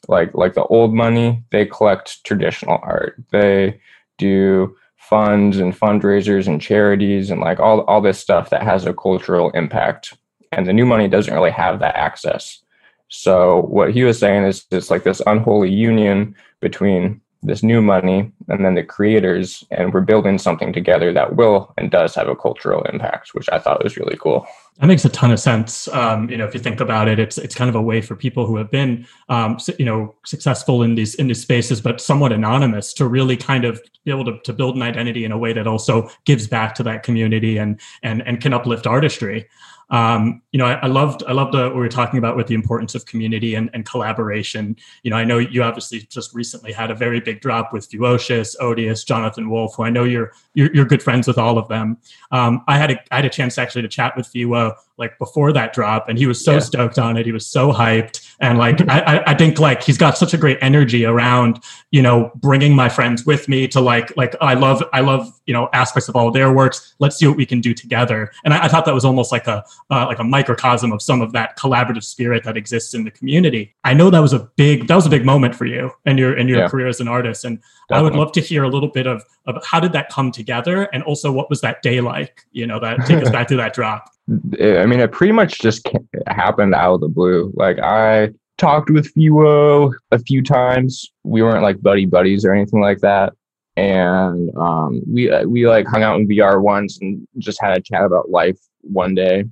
Like 0.08 0.34
like 0.34 0.54
the 0.54 0.66
old 0.66 0.94
money, 0.94 1.44
they 1.52 1.66
collect 1.66 2.24
traditional 2.24 2.80
art. 2.82 3.16
They 3.32 3.80
do 4.18 4.76
funds 4.98 5.58
and 5.58 5.78
fundraisers 5.78 6.48
and 6.48 6.62
charities 6.62 7.30
and 7.30 7.40
like 7.40 7.60
all, 7.60 7.82
all 7.82 8.02
this 8.02 8.20
stuff 8.20 8.50
that 8.50 8.64
has 8.64 8.86
a 8.86 8.94
cultural 8.94 9.52
impact. 9.52 10.14
And 10.52 10.68
the 10.68 10.74
new 10.74 10.86
money 10.86 11.08
doesn't 11.08 11.34
really 11.34 11.52
have 11.52 11.80
that 11.80 11.96
access. 11.96 12.62
So 13.10 13.62
what 13.62 13.94
he 13.94 14.04
was 14.04 14.20
saying 14.20 14.44
is 14.44 14.66
it's 14.72 14.92
like 14.92 15.04
this 15.04 15.22
unholy 15.26 15.72
union 15.72 16.36
between 16.60 17.22
this 17.48 17.64
new 17.64 17.82
money 17.82 18.32
and 18.50 18.64
then 18.64 18.76
the 18.76 18.84
creators 18.84 19.64
and 19.72 19.94
we're 19.94 20.02
building 20.02 20.38
something 20.38 20.72
together 20.72 21.12
that 21.14 21.36
will 21.36 21.74
and 21.78 21.92
does 21.92 22.14
have 22.14 22.28
a 22.28 22.36
cultural 22.36 22.84
impact 22.84 23.34
which 23.34 23.50
i 23.52 23.60
thought 23.60 23.84
was 23.84 23.98
really 23.98 24.18
cool. 24.18 24.46
That 24.80 24.86
makes 24.86 25.06
a 25.06 25.10
ton 25.10 25.32
of 25.32 25.40
sense. 25.40 25.88
Um, 25.88 26.30
you 26.30 26.38
know 26.38 26.46
if 26.46 26.54
you 26.54 26.60
think 26.60 26.80
about 26.80 27.08
it 27.08 27.20
it's 27.20 27.38
it's 27.38 27.56
kind 27.56 27.70
of 27.70 27.76
a 27.76 27.82
way 27.82 28.02
for 28.02 28.16
people 28.16 28.46
who 28.46 28.58
have 28.58 28.70
been 28.70 29.08
um, 29.30 29.58
you 29.80 29.86
know 29.86 30.14
successful 30.26 30.84
in 30.84 30.96
these 30.96 31.16
in 31.16 31.28
these 31.28 31.42
spaces 31.42 31.82
but 31.82 32.00
somewhat 32.00 32.32
anonymous 32.32 32.94
to 32.94 33.08
really 33.08 33.38
kind 33.38 33.66
of 33.66 33.82
be 34.06 34.12
able 34.12 34.26
to, 34.26 34.40
to 34.44 34.54
build 34.54 34.76
an 34.76 34.82
identity 34.82 35.26
in 35.26 35.32
a 35.32 35.38
way 35.38 35.54
that 35.54 35.68
also 35.68 36.10
gives 36.26 36.48
back 36.48 36.76
to 36.76 36.84
that 36.84 37.04
community 37.04 37.58
and 37.58 37.80
and 38.04 38.22
and 38.28 38.42
can 38.42 38.54
uplift 38.54 38.86
artistry 38.86 39.48
um, 39.90 40.42
you 40.52 40.58
know, 40.58 40.66
I, 40.66 40.74
I, 40.74 40.88
loved 40.88 41.24
I 41.28 41.32
loved 41.32 41.56
uh, 41.56 41.64
what 41.64 41.76
we 41.76 41.80
were 41.80 41.88
talking 41.88 42.18
about 42.18 42.36
with 42.36 42.48
the 42.48 42.56
importance 42.56 42.94
of 42.94 43.06
community 43.06 43.56
and, 43.56 43.70
and 43.74 43.86
collaboration. 43.86 44.76
You 45.04 45.12
know, 45.12 45.18
I 45.18 45.24
know 45.24 45.38
you 45.38 45.64
obviously 45.64 46.02
just 46.02 46.34
recently 46.34 46.74
had 46.74 46.92
a 46.92 46.96
very 46.96 47.22
big 47.22 47.40
drop 47.40 47.72
with 47.72 47.90
Fewocious, 47.90 48.56
Odious, 48.60 49.06
Jonathan 49.06 49.50
Wolfe, 49.50 49.76
who 49.76 49.84
I 49.84 49.90
know 49.90 50.04
you're 50.04 50.34
you're, 50.56 50.74
you're 50.74 50.86
good 50.86 51.02
friends 51.02 51.28
with 51.28 51.38
all 51.38 51.58
of 51.58 51.70
them. 51.70 51.98
Um, 52.32 52.64
I 52.68 52.78
had 52.78 52.92
a 52.92 53.00
I 53.14 53.18
had 53.18 53.26
a 53.26 53.30
chance 53.30 53.58
actually 53.58 53.84
to 53.84 53.88
chat 53.88 54.18
with 54.18 54.28
Fewo 54.28 54.74
like 54.98 55.18
before 55.20 55.54
that 55.54 55.72
drop, 55.74 56.10
and 56.10 56.18
he 56.18 56.26
was 56.26 56.44
so 56.44 56.54
Yeah. 56.54 56.60
stoked 56.60 57.00
on 57.00 57.16
it. 57.16 57.26
He 57.26 57.32
was 57.32 57.48
so 57.48 57.72
hyped, 57.72 58.27
and 58.40 58.58
like 58.58 58.88
I, 58.90 59.24
I- 59.26 59.34
think 59.34 59.60
like 59.60 59.82
he's 59.84 59.98
got 59.98 60.18
such 60.18 60.34
a 60.34 60.38
great 60.38 60.58
energy 60.62 61.06
around 61.06 61.64
you 61.92 62.02
know 62.02 62.32
bringing 62.36 62.76
my 62.76 62.90
friends 62.90 63.26
with 63.26 63.48
me 63.48 63.68
to 63.70 63.82
like 63.82 64.16
like 64.18 64.36
I 64.42 64.54
love 64.54 64.84
I 64.94 65.02
love 65.02 65.28
you 65.46 65.54
know 65.54 65.70
aspects 65.74 66.08
of 66.10 66.16
all 66.16 66.30
their 66.32 66.52
works. 66.54 66.96
Let's 67.00 67.18
see 67.18 67.28
what 67.28 67.38
we 67.38 67.46
can 67.46 67.62
do 67.62 67.74
together. 67.74 68.32
And 68.46 68.54
I, 68.54 68.66
I 68.66 68.68
thought 68.68 68.86
that 68.86 68.94
was 68.94 69.06
almost 69.06 69.32
like 69.32 69.48
a 69.48 69.64
uh, 69.90 70.06
like 70.08 70.20
a 70.20 70.24
microcosm 70.24 70.92
of 70.92 71.02
some 71.02 71.22
of 71.22 71.32
that 71.34 71.58
collaborative 71.58 72.04
spirit 72.04 72.44
that 72.44 72.58
exists 72.58 72.94
in 72.94 73.04
the 73.06 73.12
community. 73.12 73.76
I 73.84 73.94
know 73.94 74.10
that 74.10 74.20
was 74.20 74.34
a 74.34 74.40
big 74.56 74.88
that 74.88 74.96
was 74.96 75.06
a 75.06 75.10
big 75.10 75.26
moment 75.26 75.56
for 75.56 75.66
you 75.66 75.92
and 76.06 76.20
your 76.20 76.34
and 76.36 76.48
your 76.50 76.60
Yeah. 76.60 76.68
career 76.68 76.88
as 76.88 77.00
an 77.00 77.08
artist. 77.08 77.46
And 77.46 77.60
I 77.92 78.02
would 78.02 78.16
love 78.16 78.34
to 78.34 78.42
hear 78.42 78.64
a 78.64 78.70
little 78.70 78.90
bit 78.90 79.08
of 79.08 79.24
of 79.46 79.64
how 79.66 79.80
did 79.80 79.94
that 79.94 80.10
come 80.10 80.32
together, 80.32 80.84
and 80.94 81.02
also 81.04 81.32
what 81.32 81.50
was 81.50 81.62
that 81.62 81.82
day 81.82 82.02
like? 82.02 82.46
You 82.52 82.68
know, 82.68 82.80
that 82.82 83.06
take 83.06 83.24
us 83.24 83.30
back 83.30 83.48
to 83.48 83.56
that 83.58 83.74
drop. 83.74 84.12
I 84.30 84.86
mean, 84.86 85.00
it 85.00 85.12
pretty 85.12 85.32
much 85.32 85.60
just 85.60 85.88
happened 86.28 86.76
out 86.76 86.96
of 86.96 87.02
the 87.02 87.08
blue. 87.08 87.52
Like 87.56 87.80
I 87.80 88.32
talked 88.58 88.90
with 88.90 89.14
Fewo 89.14 89.94
a 90.12 90.20
few 90.20 90.42
times. 90.42 91.10
We 91.24 91.42
weren't 91.42 91.64
like 91.64 91.82
buddy 91.82 92.06
buddies 92.06 92.44
or 92.44 92.54
anything 92.54 92.82
like 92.82 93.00
that. 93.00 93.34
And 93.78 94.56
um, 94.58 95.02
we 95.08 95.32
uh, 95.32 95.44
we 95.44 95.68
like 95.68 95.88
hung 95.88 96.04
out 96.04 96.20
in 96.20 96.28
VR 96.28 96.62
once 96.62 96.98
and 97.00 97.26
just 97.38 97.62
had 97.62 97.78
a 97.78 97.82
chat 97.82 98.04
about 98.04 98.30
life 98.30 98.58
one 98.82 99.16
day. 99.16 99.46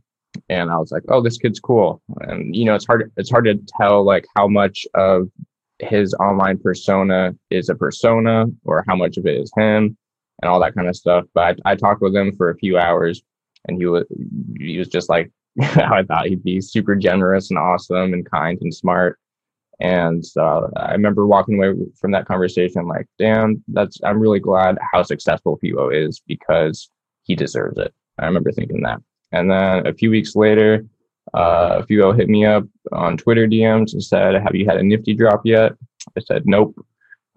And 0.49 0.69
I 0.71 0.77
was 0.77 0.91
like, 0.91 1.03
"Oh, 1.09 1.21
this 1.21 1.37
kid's 1.37 1.59
cool." 1.59 2.01
And 2.21 2.53
you 2.55 2.65
know, 2.65 2.75
it's 2.75 2.85
hard 2.85 3.11
it's 3.17 3.29
hard 3.29 3.45
to 3.45 3.59
tell 3.77 4.03
like 4.03 4.25
how 4.35 4.47
much 4.47 4.85
of 4.95 5.29
his 5.79 6.13
online 6.15 6.57
persona 6.57 7.35
is 7.51 7.69
a 7.69 7.75
persona 7.75 8.47
or 8.63 8.83
how 8.87 8.95
much 8.95 9.17
of 9.17 9.25
it 9.25 9.37
is 9.37 9.51
him 9.55 9.95
and 10.41 10.49
all 10.49 10.59
that 10.59 10.73
kind 10.73 10.89
of 10.89 10.95
stuff. 10.95 11.25
But 11.33 11.59
I, 11.65 11.71
I 11.71 11.75
talked 11.75 12.01
with 12.01 12.15
him 12.15 12.35
for 12.35 12.49
a 12.49 12.57
few 12.57 12.77
hours 12.77 13.21
and 13.67 13.77
he 13.77 13.85
was 13.85 14.05
he 14.57 14.77
was 14.77 14.87
just 14.87 15.09
like 15.09 15.31
how 15.61 15.93
I 15.95 16.03
thought 16.03 16.27
he'd 16.27 16.43
be 16.43 16.61
super 16.61 16.95
generous 16.95 17.49
and 17.49 17.59
awesome 17.59 18.13
and 18.13 18.29
kind 18.29 18.57
and 18.61 18.73
smart. 18.73 19.19
And 19.79 20.23
uh, 20.37 20.67
I 20.77 20.93
remember 20.93 21.27
walking 21.27 21.55
away 21.55 21.73
from 21.99 22.11
that 22.11 22.25
conversation 22.25 22.87
like, 22.87 23.07
damn, 23.19 23.63
that's 23.67 23.99
I'm 24.03 24.19
really 24.19 24.39
glad 24.39 24.77
how 24.93 25.03
successful 25.03 25.59
Fewo 25.61 25.93
is 25.93 26.21
because 26.25 26.89
he 27.23 27.35
deserves 27.35 27.77
it. 27.77 27.93
I 28.19 28.25
remember 28.25 28.51
thinking 28.51 28.81
that. 28.83 29.01
And 29.31 29.51
then 29.51 29.85
a 29.85 29.93
few 29.93 30.09
weeks 30.09 30.35
later, 30.35 30.85
uh, 31.33 31.81
Fewo 31.81 32.15
hit 32.15 32.29
me 32.29 32.45
up 32.45 32.63
on 32.93 33.17
Twitter 33.17 33.47
DMs 33.47 33.93
and 33.93 34.03
said, 34.03 34.35
"Have 34.35 34.55
you 34.55 34.65
had 34.65 34.77
a 34.77 34.83
Nifty 34.83 35.13
drop 35.13 35.41
yet?" 35.43 35.73
I 36.15 36.21
said, 36.21 36.43
"Nope." 36.45 36.75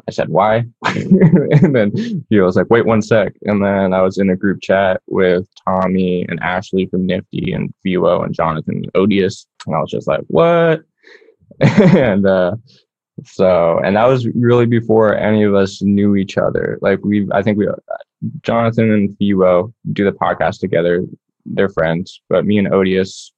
I 0.09 0.11
said, 0.11 0.31
why? 0.31 0.65
and 0.87 1.77
then 1.77 1.93
he 2.31 2.41
was 2.41 2.57
like, 2.57 2.71
wait 2.71 2.87
one 2.87 3.03
sec. 3.03 3.35
And 3.43 3.62
then 3.62 3.93
I 3.93 4.00
was 4.00 4.17
in 4.17 4.31
a 4.31 4.37
group 4.37 4.62
chat 4.62 5.03
with 5.07 5.47
Tommy 5.67 6.25
and 6.31 6.41
Ashley 6.41 6.87
from 6.87 7.05
Nifty 7.05 7.53
and 7.53 7.75
Fewo 7.85 8.25
and 8.25 8.35
Jonathan 8.35 8.85
Odious. 8.95 9.47
And 9.67 9.77
I 9.77 9.81
was 9.81 9.91
just 9.91 10.09
like, 10.09 10.23
what? 10.29 10.81
and 11.61 12.27
uh, 12.27 12.57
so, 13.23 13.81
and 13.85 13.97
that 13.97 14.07
was 14.07 14.27
really 14.29 14.65
before 14.65 15.15
any 15.15 15.43
of 15.43 15.55
us 15.55 15.83
knew 15.83 16.17
each 16.17 16.38
other. 16.38 16.79
Like 16.81 17.05
we, 17.05 17.29
I 17.33 17.43
think 17.43 17.59
we, 17.59 17.69
Jonathan 18.41 18.91
and 18.91 19.11
Fewo 19.19 19.75
do 19.93 20.05
the 20.05 20.12
podcast 20.12 20.61
together. 20.61 21.05
They're 21.45 21.69
friends, 21.69 22.23
but 22.31 22.47
me 22.47 22.57
and 22.57 22.73
Odious 22.73 23.31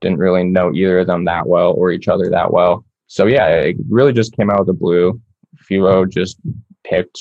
didn't 0.00 0.18
really 0.18 0.42
know 0.42 0.74
either 0.74 0.98
of 0.98 1.06
them 1.06 1.24
that 1.26 1.46
well 1.46 1.70
or 1.74 1.92
each 1.92 2.08
other 2.08 2.28
that 2.30 2.52
well. 2.52 2.84
So 3.06 3.26
yeah, 3.26 3.46
it 3.46 3.76
really 3.88 4.12
just 4.12 4.36
came 4.36 4.50
out 4.50 4.58
of 4.58 4.66
the 4.66 4.72
blue. 4.72 5.20
Fewo 5.68 6.08
just 6.08 6.38
picked 6.84 7.18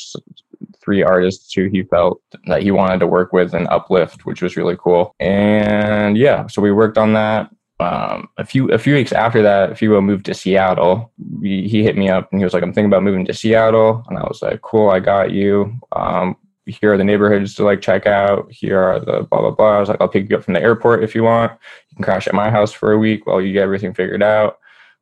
three 0.86 1.04
artists 1.04 1.52
who 1.54 1.66
he 1.66 1.84
felt 1.84 2.22
that 2.46 2.62
he 2.62 2.72
wanted 2.72 3.00
to 3.00 3.08
work 3.08 3.34
with 3.34 3.54
and 3.54 3.68
uplift, 3.70 4.26
which 4.26 4.42
was 4.42 4.56
really 4.56 4.78
cool. 4.80 5.16
And 5.20 6.18
yeah, 6.18 6.48
so 6.48 6.62
we 6.62 6.72
worked 6.72 6.98
on 6.98 7.14
that. 7.14 7.50
Um, 7.80 8.30
a 8.38 8.46
few 8.46 8.72
a 8.72 8.78
few 8.78 8.94
weeks 8.94 9.12
after 9.12 9.42
that, 9.42 9.72
Fewo 9.72 10.02
moved 10.02 10.26
to 10.28 10.34
Seattle. 10.34 11.12
We, 11.42 11.68
he 11.68 11.84
hit 11.84 11.98
me 11.98 12.08
up 12.08 12.32
and 12.32 12.40
he 12.40 12.46
was 12.46 12.54
like, 12.54 12.64
"I'm 12.64 12.72
thinking 12.72 12.90
about 12.90 13.04
moving 13.04 13.26
to 13.26 13.34
Seattle," 13.34 14.02
and 14.08 14.18
I 14.18 14.24
was 14.24 14.42
like, 14.42 14.62
"Cool, 14.62 14.90
I 14.90 15.00
got 15.02 15.32
you." 15.32 15.78
Um, 15.92 16.38
here 16.68 16.94
are 16.94 16.98
the 16.98 17.04
neighborhoods 17.04 17.54
to 17.56 17.66
like 17.66 17.82
check 17.82 18.08
out. 18.08 18.50
Here 18.50 18.80
are 18.80 19.00
the 19.00 19.28
blah 19.30 19.42
blah 19.42 19.52
blah. 19.52 19.76
I 19.76 19.80
was 19.82 19.90
like, 19.90 20.00
"I'll 20.00 20.08
pick 20.08 20.30
you 20.30 20.38
up 20.38 20.44
from 20.46 20.54
the 20.54 20.62
airport 20.62 21.04
if 21.04 21.16
you 21.16 21.24
want. 21.24 21.52
You 21.90 21.96
can 21.98 22.06
crash 22.06 22.28
at 22.28 22.34
my 22.34 22.50
house 22.50 22.72
for 22.72 22.94
a 22.94 22.98
week 22.98 23.26
while 23.26 23.42
you 23.42 23.52
get 23.52 23.64
everything 23.64 23.94
figured 23.94 24.24
out." 24.24 24.60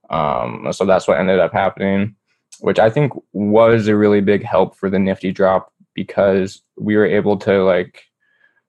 Um, 0.09 0.67
so 0.71 0.85
that's 0.85 1.07
what 1.07 1.19
ended 1.19 1.39
up 1.39 1.53
happening 1.53 2.15
which 2.59 2.79
I 2.79 2.89
think 2.89 3.13
was 3.33 3.87
a 3.87 3.95
really 3.95 4.21
big 4.21 4.43
help 4.43 4.75
for 4.75 4.89
the 4.89 4.99
Nifty 4.99 5.31
drop 5.31 5.71
because 5.93 6.61
we 6.77 6.95
were 6.95 7.05
able 7.05 7.37
to 7.37 7.63
like 7.63 8.03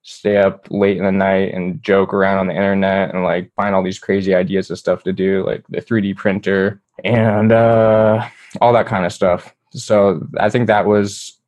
stay 0.02 0.36
up 0.36 0.66
late 0.70 0.98
in 0.98 1.04
the 1.04 1.12
night 1.12 1.54
and 1.54 1.82
joke 1.82 2.12
around 2.12 2.38
on 2.38 2.46
the 2.46 2.54
internet 2.54 3.14
and 3.14 3.24
like 3.24 3.50
find 3.54 3.74
all 3.74 3.82
these 3.82 3.98
crazy 3.98 4.34
ideas 4.34 4.70
of 4.70 4.78
stuff 4.78 5.02
to 5.02 5.12
do, 5.12 5.44
like 5.46 5.64
the 5.68 5.80
3D 5.80 6.16
printer 6.16 6.82
and 7.04 7.52
uh, 7.52 8.26
all 8.60 8.72
that 8.72 8.86
kind 8.86 9.06
of 9.06 9.12
stuff. 9.12 9.54
So 9.72 10.26
I 10.38 10.50
think 10.50 10.66
that 10.66 10.86
was 10.86 11.38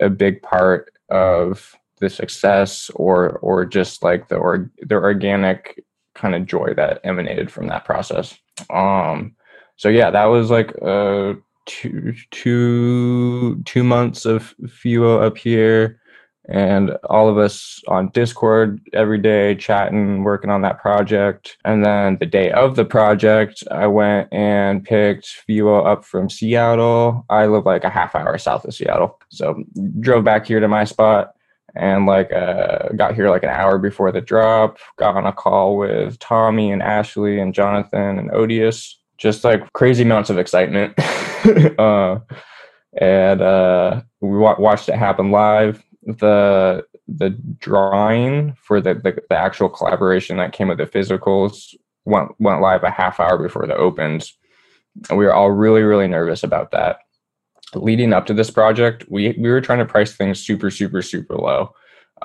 a 0.00 0.08
big 0.08 0.42
part 0.42 0.92
of 1.10 1.76
the 1.98 2.10
success 2.10 2.90
or 2.94 3.38
or 3.38 3.64
just 3.64 4.02
like 4.02 4.28
the 4.28 4.36
or 4.36 4.70
the 4.82 4.96
organic 4.96 5.82
kind 6.14 6.34
of 6.34 6.46
joy 6.46 6.74
that 6.74 7.00
emanated 7.04 7.50
from 7.50 7.68
that 7.68 7.84
process. 7.84 8.38
Um 8.70 9.34
so 9.76 9.88
yeah, 9.88 10.10
that 10.10 10.26
was 10.26 10.50
like 10.50 10.72
uh 10.82 11.34
two 11.66 12.14
two 12.30 13.62
two 13.64 13.84
months 13.84 14.24
of 14.24 14.54
Fewo 14.62 15.22
up 15.22 15.36
here 15.36 16.00
and 16.48 16.96
all 17.10 17.28
of 17.28 17.38
us 17.38 17.82
on 17.88 18.08
Discord 18.10 18.80
every 18.92 19.18
day 19.18 19.54
chatting, 19.54 20.22
working 20.22 20.50
on 20.50 20.62
that 20.62 20.80
project. 20.80 21.56
And 21.64 21.84
then 21.84 22.18
the 22.18 22.26
day 22.26 22.50
of 22.52 22.76
the 22.76 22.84
project, 22.84 23.64
I 23.70 23.86
went 23.88 24.32
and 24.32 24.84
picked 24.84 25.42
Fewo 25.48 25.84
up 25.84 26.04
from 26.04 26.30
Seattle. 26.30 27.24
I 27.28 27.46
live 27.46 27.66
like 27.66 27.84
a 27.84 27.90
half 27.90 28.14
hour 28.14 28.38
south 28.38 28.64
of 28.64 28.74
Seattle. 28.74 29.18
So 29.30 29.62
drove 30.00 30.24
back 30.24 30.46
here 30.46 30.60
to 30.60 30.68
my 30.68 30.84
spot 30.84 31.32
and 31.74 32.06
like 32.06 32.32
uh, 32.32 32.90
got 32.96 33.14
here 33.14 33.28
like 33.28 33.42
an 33.42 33.50
hour 33.50 33.78
before 33.78 34.12
the 34.12 34.20
drop, 34.20 34.78
got 34.96 35.16
on 35.16 35.26
a 35.26 35.32
call 35.32 35.76
with 35.76 36.18
Tommy 36.20 36.70
and 36.70 36.82
Ashley 36.82 37.40
and 37.40 37.54
Jonathan 37.54 38.18
and 38.18 38.30
Odious. 38.30 38.98
Just 39.18 39.44
like 39.44 39.72
crazy 39.72 40.02
amounts 40.04 40.30
of 40.30 40.38
excitement. 40.38 40.94
uh, 41.78 42.18
and 43.00 43.42
uh, 43.42 44.02
we 44.20 44.38
wa- 44.38 44.56
watched 44.58 44.88
it 44.88 44.96
happen 44.96 45.30
live. 45.30 45.82
The 46.02 46.84
the 47.08 47.30
drawing 47.58 48.56
for 48.62 48.80
the, 48.80 48.94
the 48.94 49.22
the 49.28 49.36
actual 49.36 49.68
collaboration 49.68 50.36
that 50.38 50.52
came 50.52 50.68
with 50.68 50.78
the 50.78 50.86
physicals 50.86 51.74
went 52.04 52.30
went 52.40 52.60
live 52.60 52.82
a 52.84 52.90
half 52.90 53.20
hour 53.20 53.38
before 53.38 53.66
the 53.66 53.76
opens, 53.76 54.36
and 55.08 55.18
we 55.18 55.24
were 55.24 55.34
all 55.34 55.50
really 55.50 55.82
really 55.82 56.08
nervous 56.08 56.42
about 56.42 56.70
that. 56.72 56.98
Leading 57.74 58.12
up 58.12 58.26
to 58.26 58.34
this 58.34 58.50
project, 58.50 59.04
we 59.08 59.36
we 59.38 59.50
were 59.50 59.60
trying 59.60 59.80
to 59.80 59.84
price 59.84 60.14
things 60.16 60.40
super 60.40 60.70
super 60.70 61.02
super 61.02 61.36
low, 61.36 61.74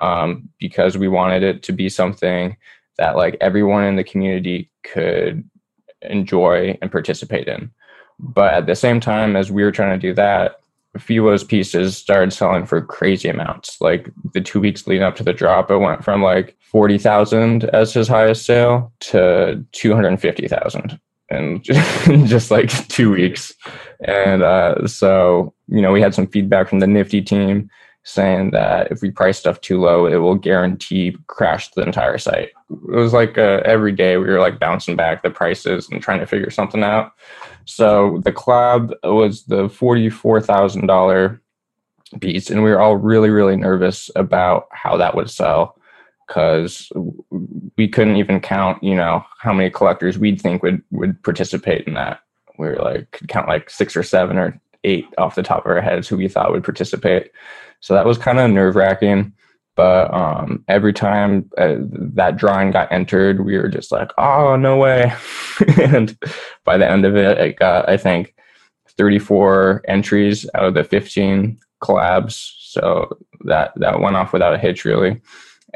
um, 0.02 0.50
because 0.60 0.98
we 0.98 1.08
wanted 1.08 1.44
it 1.44 1.64
to 1.64 1.74
be 1.74 1.90
something 1.90 2.56
that 2.98 3.16
like 3.16 3.38
everyone 3.42 3.84
in 3.84 3.96
the 3.96 4.04
community 4.04 4.72
could 4.84 5.48
enjoy 6.04 6.78
and 6.82 6.92
participate 6.92 7.48
in. 7.48 7.72
But 8.22 8.54
at 8.54 8.66
the 8.68 8.76
same 8.76 9.00
time 9.00 9.36
as 9.36 9.52
we 9.52 9.64
were 9.64 9.72
trying 9.72 10.00
to 10.00 10.08
do 10.08 10.14
that, 10.14 10.60
Fewo's 10.98 11.44
pieces 11.44 11.98
started 11.98 12.34
selling 12.34 12.66
for 12.66 12.82
crazy 12.82 13.30
amounts. 13.30 13.80
Like 13.80 14.10
the 14.34 14.42
two 14.42 14.60
weeks 14.60 14.88
leading 14.88 15.04
up 15.04 15.16
to 15.18 15.24
the 15.24 15.34
drop, 15.34 15.72
it 15.72 15.78
went 15.78 16.04
from 16.04 16.22
like 16.22 16.58
forty 16.60 16.98
thousand 16.98 17.66
as 17.66 17.94
his 17.94 18.08
highest 18.08 18.46
sale 18.46 18.92
to 19.02 19.64
two 19.72 19.94
hundred 19.94 20.10
and 20.10 20.22
fifty 20.22 20.48
thousand 20.48 21.00
in 21.30 21.62
just, 21.64 22.08
in 22.10 22.28
just 22.28 22.52
like 22.52 22.70
two 22.90 23.12
weeks. 23.12 23.54
And 24.06 24.44
uh, 24.44 24.86
so 24.88 25.54
you 25.68 25.82
know, 25.82 25.92
we 25.92 26.02
had 26.02 26.14
some 26.14 26.28
feedback 26.28 26.68
from 26.68 26.80
the 26.80 26.88
Nifty 26.88 27.22
team 27.22 27.70
saying 28.04 28.52
that 28.52 28.92
if 28.92 29.02
we 29.02 29.12
price 29.12 29.38
stuff 29.38 29.62
too 29.62 29.80
low, 29.80 30.08
it 30.08 30.18
will 30.18 30.36
guarantee 30.36 31.16
crash 31.28 31.70
the 31.72 31.84
entire 31.84 32.18
site. 32.18 32.50
It 32.70 32.96
was 32.96 33.14
like 33.14 33.38
uh, 33.38 33.62
every 33.64 33.92
day 33.92 34.18
we 34.18 34.26
were 34.26 34.40
like 34.40 34.60
bouncing 34.60 34.96
back 34.96 35.22
the 35.22 35.30
prices 35.30 35.88
and 35.90 36.02
trying 36.02 36.20
to 36.20 36.26
figure 36.26 36.50
something 36.50 36.84
out. 36.84 37.12
So 37.66 38.20
the 38.24 38.32
collab 38.32 38.94
was 39.04 39.44
the 39.46 39.70
forty-four 39.70 40.42
thousand 40.42 40.88
dollar 40.88 41.42
piece, 42.20 42.50
and 42.50 42.64
we 42.64 42.72
were 42.72 42.80
all 42.80 42.98
really, 42.98 43.30
really 43.30 43.56
nervous 43.56 44.10
about 44.16 44.68
how 44.72 44.98
that 44.98 45.16
would 45.16 45.30
sell 45.30 45.78
because 46.28 46.92
we 47.78 47.88
couldn't 47.88 48.16
even 48.16 48.40
count, 48.40 48.82
you 48.84 48.96
know, 48.96 49.24
how 49.40 49.54
many 49.54 49.70
collectors 49.70 50.18
we'd 50.18 50.42
think 50.42 50.64
would 50.64 50.82
would 50.90 51.22
participate 51.24 51.86
in 51.88 51.94
that. 51.94 52.22
We 52.58 52.68
were 52.68 52.78
like 52.78 53.12
could 53.12 53.28
count 53.28 53.48
like 53.48 53.70
six 53.70 53.96
or 53.96 54.04
seven 54.04 54.38
or 54.38 54.60
eight 54.84 55.06
off 55.18 55.36
the 55.36 55.44
top 55.44 55.66
of 55.66 55.72
our 55.72 55.82
heads 55.82 56.08
who 56.08 56.18
we 56.18 56.28
thought 56.28 56.52
would 56.52 56.64
participate. 56.64 57.32
So 57.82 57.94
that 57.94 58.06
was 58.06 58.18
kind 58.18 58.40
of 58.40 58.50
nerve 58.50 58.76
wracking. 58.76 59.34
But 59.76 60.14
um, 60.14 60.64
every 60.68 60.94
time 60.94 61.50
uh, 61.58 61.76
that 61.80 62.38
drawing 62.38 62.72
got 62.72 62.92
entered, 62.92 63.46
we 63.46 63.58
were 63.58 63.70
just 63.70 63.92
like, 63.92 64.12
"Oh, 64.18 64.56
no 64.56 64.78
way!" 64.78 65.14
and 65.78 66.18
by 66.66 66.78
the 66.78 66.90
end 66.90 67.06
of 67.06 67.16
it, 67.16 67.38
it 67.38 67.58
got 67.58 67.90
I 67.90 67.98
think 67.98 68.36
34 68.98 69.84
entries 69.88 70.48
out 70.56 70.66
of 70.66 70.74
the 70.74 70.84
15 70.84 71.58
collabs. 71.82 72.54
So 72.60 73.18
that 73.46 73.72
that 73.78 74.02
went 74.02 74.18
off 74.18 74.34
without 74.34 74.54
a 74.54 74.58
hitch, 74.58 74.86
really. 74.86 75.22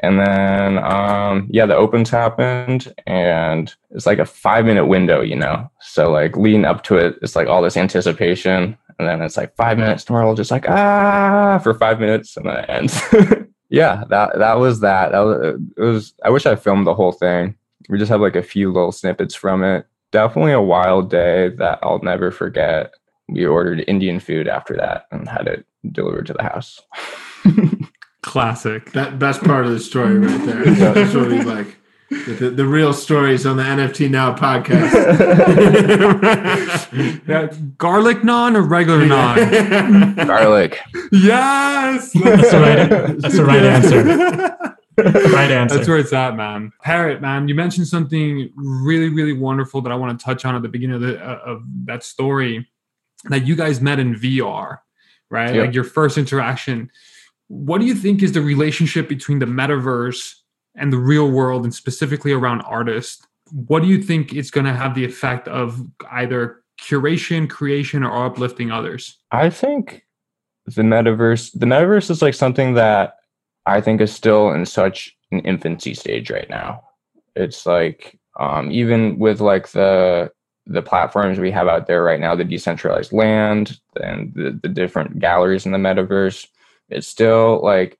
And 0.03 0.19
then, 0.19 0.77
um, 0.83 1.47
yeah, 1.49 1.65
the 1.65 1.75
opens 1.75 2.09
happened, 2.09 2.93
and 3.07 3.73
it's 3.91 4.05
like 4.05 4.19
a 4.19 4.25
five 4.25 4.65
minute 4.65 4.87
window, 4.87 5.21
you 5.21 5.37
know. 5.37 5.71
So 5.79 6.11
like 6.11 6.35
leading 6.35 6.65
up 6.65 6.83
to 6.83 6.97
it, 6.97 7.17
it's 7.21 7.35
like 7.35 7.47
all 7.47 7.61
this 7.61 7.77
anticipation, 7.77 8.77
and 8.99 9.07
then 9.07 9.21
it's 9.21 9.37
like 9.37 9.55
five 9.55 9.77
minutes, 9.77 10.05
and 10.05 10.15
we're 10.15 10.35
just 10.35 10.51
like 10.51 10.69
ah 10.69 11.59
for 11.63 11.73
five 11.73 11.99
minutes, 11.99 12.37
and 12.37 12.45
then 12.45 12.57
it 12.57 12.69
ends. 12.69 13.01
yeah, 13.69 14.03
that 14.09 14.37
that 14.37 14.59
was 14.59 14.79
that. 14.81 15.11
That 15.11 15.19
was 15.19 15.55
it. 15.77 15.81
Was 15.81 16.13
I 16.23 16.29
wish 16.29 16.45
I 16.45 16.55
filmed 16.55 16.87
the 16.87 16.95
whole 16.95 17.11
thing. 17.11 17.55
We 17.89 17.99
just 17.99 18.09
have 18.09 18.21
like 18.21 18.35
a 18.35 18.43
few 18.43 18.71
little 18.71 18.91
snippets 18.91 19.35
from 19.35 19.63
it. 19.63 19.85
Definitely 20.11 20.53
a 20.53 20.61
wild 20.61 21.09
day 21.09 21.49
that 21.49 21.79
I'll 21.83 21.99
never 21.99 22.31
forget. 22.31 22.93
We 23.27 23.45
ordered 23.45 23.83
Indian 23.87 24.19
food 24.19 24.47
after 24.47 24.75
that 24.77 25.05
and 25.11 25.27
had 25.27 25.47
it 25.47 25.65
delivered 25.91 26.27
to 26.27 26.33
the 26.33 26.43
house. 26.43 26.81
Classic. 28.21 28.91
That 28.93 29.19
best 29.19 29.43
part 29.43 29.65
of 29.65 29.71
the 29.71 29.79
story 29.79 30.17
right 30.17 30.45
there. 30.45 30.65
That's 30.65 31.13
what 31.13 31.27
we 31.27 31.43
like. 31.43 31.77
The, 32.09 32.53
the, 32.55 32.65
real 32.65 32.93
stories 32.93 33.45
on 33.45 33.57
the 33.57 33.63
NFT 33.63 34.09
Now 34.11 34.35
podcast. 34.35 34.93
yeah, 37.27 37.51
garlic 37.77 38.19
naan 38.19 38.55
or 38.55 38.61
regular 38.61 39.05
naan? 39.05 40.15
garlic. 40.27 40.79
Yes. 41.11 42.13
That's 42.13 42.51
the 42.51 42.59
right. 42.59 42.89
That's 43.19 43.35
the 43.35 43.45
right 43.45 43.63
answer. 43.63 44.03
right 45.33 45.51
answer. 45.51 45.77
That's 45.77 45.87
where 45.87 45.97
it's 45.97 46.13
at, 46.13 46.35
man. 46.35 46.71
Parrott, 46.83 47.21
man, 47.21 47.47
you 47.47 47.55
mentioned 47.55 47.87
something 47.87 48.51
really, 48.55 49.09
really 49.09 49.33
wonderful 49.33 49.81
that 49.81 49.91
I 49.91 49.95
want 49.95 50.19
to 50.19 50.23
touch 50.23 50.45
on 50.45 50.53
at 50.55 50.61
the 50.61 50.69
beginning 50.69 50.97
of, 50.97 51.01
the, 51.01 51.19
uh, 51.19 51.39
of 51.43 51.63
that 51.85 52.03
story 52.03 52.69
that 53.25 53.47
you 53.47 53.55
guys 53.55 53.81
met 53.81 53.99
in 53.99 54.13
VR, 54.13 54.77
right? 55.31 55.55
Yep. 55.55 55.65
Like 55.65 55.73
your 55.73 55.83
first 55.83 56.19
interaction 56.19 56.91
what 57.47 57.79
do 57.79 57.85
you 57.85 57.95
think 57.95 58.23
is 58.23 58.31
the 58.31 58.41
relationship 58.41 59.07
between 59.07 59.39
the 59.39 59.45
metaverse 59.45 60.35
and 60.75 60.91
the 60.91 60.97
real 60.97 61.29
world 61.29 61.63
and 61.63 61.73
specifically 61.73 62.31
around 62.31 62.61
artists 62.61 63.25
what 63.51 63.81
do 63.81 63.87
you 63.87 64.01
think 64.01 64.33
is 64.33 64.51
going 64.51 64.65
to 64.65 64.73
have 64.73 64.95
the 64.95 65.05
effect 65.05 65.47
of 65.47 65.81
either 66.11 66.63
curation 66.81 67.49
creation 67.49 68.03
or 68.03 68.25
uplifting 68.25 68.71
others? 68.71 69.17
I 69.31 69.49
think 69.49 70.05
the 70.65 70.81
metaverse 70.81 71.57
the 71.57 71.65
metaverse 71.65 72.09
is 72.09 72.23
like 72.23 72.33
something 72.33 72.73
that 72.73 73.17
i 73.67 73.79
think 73.79 74.01
is 74.01 74.11
still 74.11 74.49
in 74.49 74.65
such 74.65 75.15
an 75.31 75.39
infancy 75.41 75.93
stage 75.93 76.31
right 76.31 76.49
now. 76.49 76.83
It's 77.35 77.65
like 77.65 78.17
um, 78.39 78.71
even 78.71 79.19
with 79.19 79.41
like 79.41 79.69
the 79.69 80.31
the 80.67 80.81
platforms 80.81 81.37
we 81.37 81.51
have 81.51 81.67
out 81.67 81.85
there 81.85 82.03
right 82.03 82.19
now 82.19 82.33
the 82.33 82.43
decentralized 82.43 83.13
land 83.13 83.79
and 84.01 84.33
the, 84.33 84.59
the 84.63 84.69
different 84.69 85.19
galleries 85.19 85.65
in 85.67 85.71
the 85.71 85.77
metaverse 85.77 86.47
it's 86.89 87.07
still 87.07 87.61
like 87.61 87.99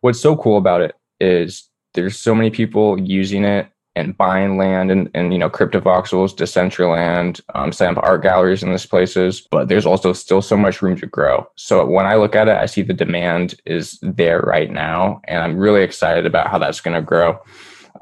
what's 0.00 0.18
so 0.18 0.34
cool 0.34 0.56
about 0.56 0.80
it 0.80 0.94
is 1.20 1.69
there's 1.94 2.18
so 2.18 2.34
many 2.34 2.50
people 2.50 3.00
using 3.00 3.44
it 3.44 3.68
and 3.96 4.16
buying 4.16 4.56
land 4.56 4.90
and, 4.90 5.10
and 5.14 5.32
you 5.32 5.38
know 5.38 5.50
cryptovoxels 5.50 6.34
decentraland 6.34 7.40
um, 7.54 7.72
setting 7.72 7.96
up 7.96 8.04
art 8.04 8.22
galleries 8.22 8.62
in 8.62 8.70
these 8.70 8.86
places 8.86 9.40
but 9.40 9.68
there's 9.68 9.86
also 9.86 10.12
still 10.12 10.40
so 10.40 10.56
much 10.56 10.80
room 10.80 10.96
to 10.96 11.06
grow 11.06 11.46
so 11.56 11.84
when 11.84 12.06
i 12.06 12.14
look 12.14 12.36
at 12.36 12.48
it 12.48 12.56
i 12.56 12.66
see 12.66 12.82
the 12.82 12.94
demand 12.94 13.54
is 13.66 13.98
there 14.02 14.40
right 14.40 14.70
now 14.70 15.20
and 15.24 15.42
i'm 15.42 15.56
really 15.56 15.82
excited 15.82 16.24
about 16.24 16.48
how 16.48 16.58
that's 16.58 16.80
going 16.80 16.94
to 16.94 17.02
grow 17.02 17.38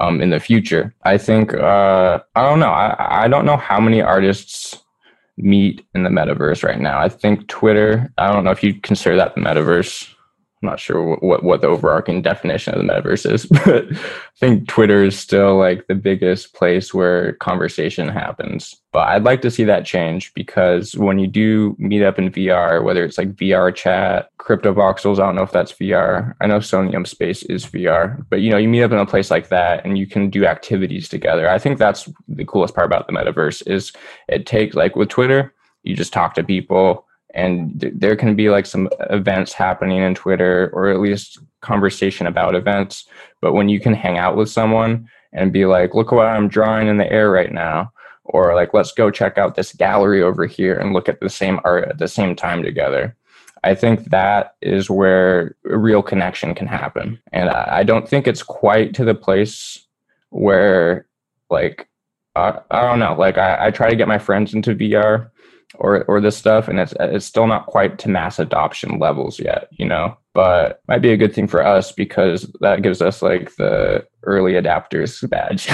um, 0.00 0.21
in 0.21 0.30
the 0.30 0.40
future 0.40 0.95
i 1.04 1.16
think 1.16 1.54
uh, 1.54 2.21
i 2.37 2.42
don't 2.42 2.61
know 2.61 2.71
I, 2.71 3.25
I 3.25 3.28
don't 3.28 3.47
know 3.47 3.57
how 3.57 3.80
many 3.80 4.02
artists 4.02 4.78
meet 5.38 5.87
in 5.95 6.02
the 6.02 6.11
metaverse 6.11 6.62
right 6.62 6.80
now. 6.80 7.00
I 7.00 7.09
think 7.09 7.47
Twitter, 7.49 8.12
I 8.18 8.33
don't 8.33 8.45
know 8.45 8.50
if 8.50 8.62
you 8.62 8.75
consider 8.75 9.16
that 9.16 9.35
the 9.35 9.40
metaverse. 9.40 10.12
I'm 10.60 10.68
not 10.68 10.80
sure 10.80 11.16
what, 11.16 11.44
what 11.44 11.60
the 11.60 11.68
overarching 11.68 12.20
definition 12.20 12.74
of 12.74 12.84
the 12.84 12.92
metaverse 12.92 13.30
is, 13.32 13.46
but 13.64 13.86
I 13.92 14.38
think 14.38 14.66
Twitter 14.66 15.04
is 15.04 15.16
still 15.16 15.56
like 15.56 15.86
the 15.86 15.94
biggest 15.94 16.52
place 16.54 16.92
where 16.92 17.34
conversation 17.34 18.08
happens. 18.08 18.74
But 18.92 19.08
I'd 19.08 19.22
like 19.22 19.40
to 19.42 19.50
see 19.50 19.64
that 19.64 19.86
change 19.86 20.34
because 20.34 20.96
when 20.96 21.20
you 21.20 21.28
do 21.28 21.76
meet 21.78 22.02
up 22.02 22.18
in 22.18 22.32
VR, 22.32 22.82
whether 22.82 23.04
it's 23.04 23.18
like 23.18 23.36
VR 23.36 23.72
chat, 23.72 24.30
crypto 24.38 24.74
voxels, 24.74 25.20
I 25.20 25.26
don't 25.26 25.36
know 25.36 25.42
if 25.42 25.52
that's 25.52 25.72
VR. 25.72 26.34
I 26.40 26.46
know 26.48 26.58
Somnium 26.58 27.04
Space 27.04 27.44
is 27.44 27.66
VR, 27.66 28.24
but 28.28 28.40
you 28.40 28.50
know, 28.50 28.56
you 28.56 28.68
meet 28.68 28.82
up 28.82 28.92
in 28.92 28.98
a 28.98 29.06
place 29.06 29.30
like 29.30 29.48
that 29.50 29.84
and 29.84 29.96
you 29.96 30.06
can 30.08 30.28
do 30.28 30.44
activities 30.44 31.08
together. 31.08 31.48
I 31.48 31.58
think 31.58 31.78
that's 31.78 32.08
the 32.26 32.44
coolest 32.44 32.74
part 32.74 32.86
about 32.86 33.06
the 33.06 33.12
metaverse 33.12 33.64
is 33.68 33.92
it 34.28 34.46
takes 34.46 34.74
like 34.74 34.96
with 34.96 35.08
Twitter, 35.08 35.54
you 35.84 35.94
just 35.94 36.12
talk 36.12 36.34
to 36.34 36.42
people 36.42 37.06
and 37.35 37.80
th- 37.80 37.94
there 37.97 38.16
can 38.16 38.35
be 38.35 38.50
like 38.50 38.66
some 38.66 38.88
events 39.11 39.52
happening 39.52 39.99
in 39.99 40.14
Twitter 40.14 40.70
or 40.73 40.88
at 40.88 41.00
least 41.00 41.38
conversation 41.61 42.26
about 42.26 42.55
events. 42.55 43.07
But 43.40 43.52
when 43.52 43.68
you 43.68 43.81
can 43.81 43.94
hang 43.94 44.18
out 44.18 44.37
with 44.37 44.50
someone 44.50 45.09
and 45.33 45.52
be 45.52 45.66
like, 45.66 45.94
look 45.94 46.12
what 46.12 46.26
I'm 46.26 46.48
drawing 46.48 46.88
in 46.88 46.96
the 46.96 47.11
air 47.12 47.31
right 47.31 47.52
now, 47.52 47.92
or 48.24 48.55
like, 48.55 48.74
let's 48.74 48.92
go 48.92 49.11
check 49.11 49.38
out 49.38 49.55
this 49.55 49.72
gallery 49.72 50.22
over 50.22 50.46
here 50.46 50.76
and 50.76 50.92
look 50.92 51.09
at 51.09 51.20
the 51.20 51.31
same 51.31 51.61
art 51.64 51.88
at 51.88 51.98
the 51.98 52.09
same 52.09 52.37
time 52.37 52.62
together. 52.62 53.16
I 53.64 53.74
think 53.74 54.05
that 54.11 54.55
is 54.62 54.88
where 54.88 55.57
a 55.68 55.76
real 55.76 56.02
connection 56.02 56.55
can 56.55 56.66
happen. 56.66 57.20
And 57.33 57.50
I, 57.50 57.79
I 57.79 57.83
don't 57.83 58.09
think 58.09 58.26
it's 58.26 58.42
quite 58.42 58.94
to 58.94 59.05
the 59.05 59.14
place 59.14 59.87
where, 60.31 61.07
like, 61.50 61.88
I, 62.37 62.61
I 62.70 62.83
don't 62.83 63.00
know, 63.00 63.16
like, 63.18 63.37
I, 63.37 63.66
I 63.66 63.70
try 63.70 63.90
to 63.90 63.96
get 63.96 64.07
my 64.07 64.18
friends 64.18 64.55
into 64.55 64.76
VR 64.76 65.31
or 65.74 66.04
or 66.04 66.20
this 66.20 66.37
stuff 66.37 66.68
and 66.68 66.81
it's 66.81 66.94
it's 66.98 67.26
still 67.26 67.46
not 67.46 67.66
quite 67.66 67.98
to 67.98 68.09
mass 68.09 68.38
adoption 68.38 68.98
levels 68.98 69.38
yet 69.38 69.68
you 69.72 69.87
know? 69.87 70.16
But 70.35 70.83
might 70.87 71.02
be 71.02 71.11
a 71.11 71.16
good 71.16 71.35
thing 71.35 71.48
for 71.48 71.66
us 71.66 71.90
because 71.90 72.50
that 72.61 72.83
gives 72.83 73.02
us 73.02 73.22
like 73.22 73.57
the 73.57 74.07
early 74.22 74.52
adapters 74.52 75.28
badge. 75.28 75.68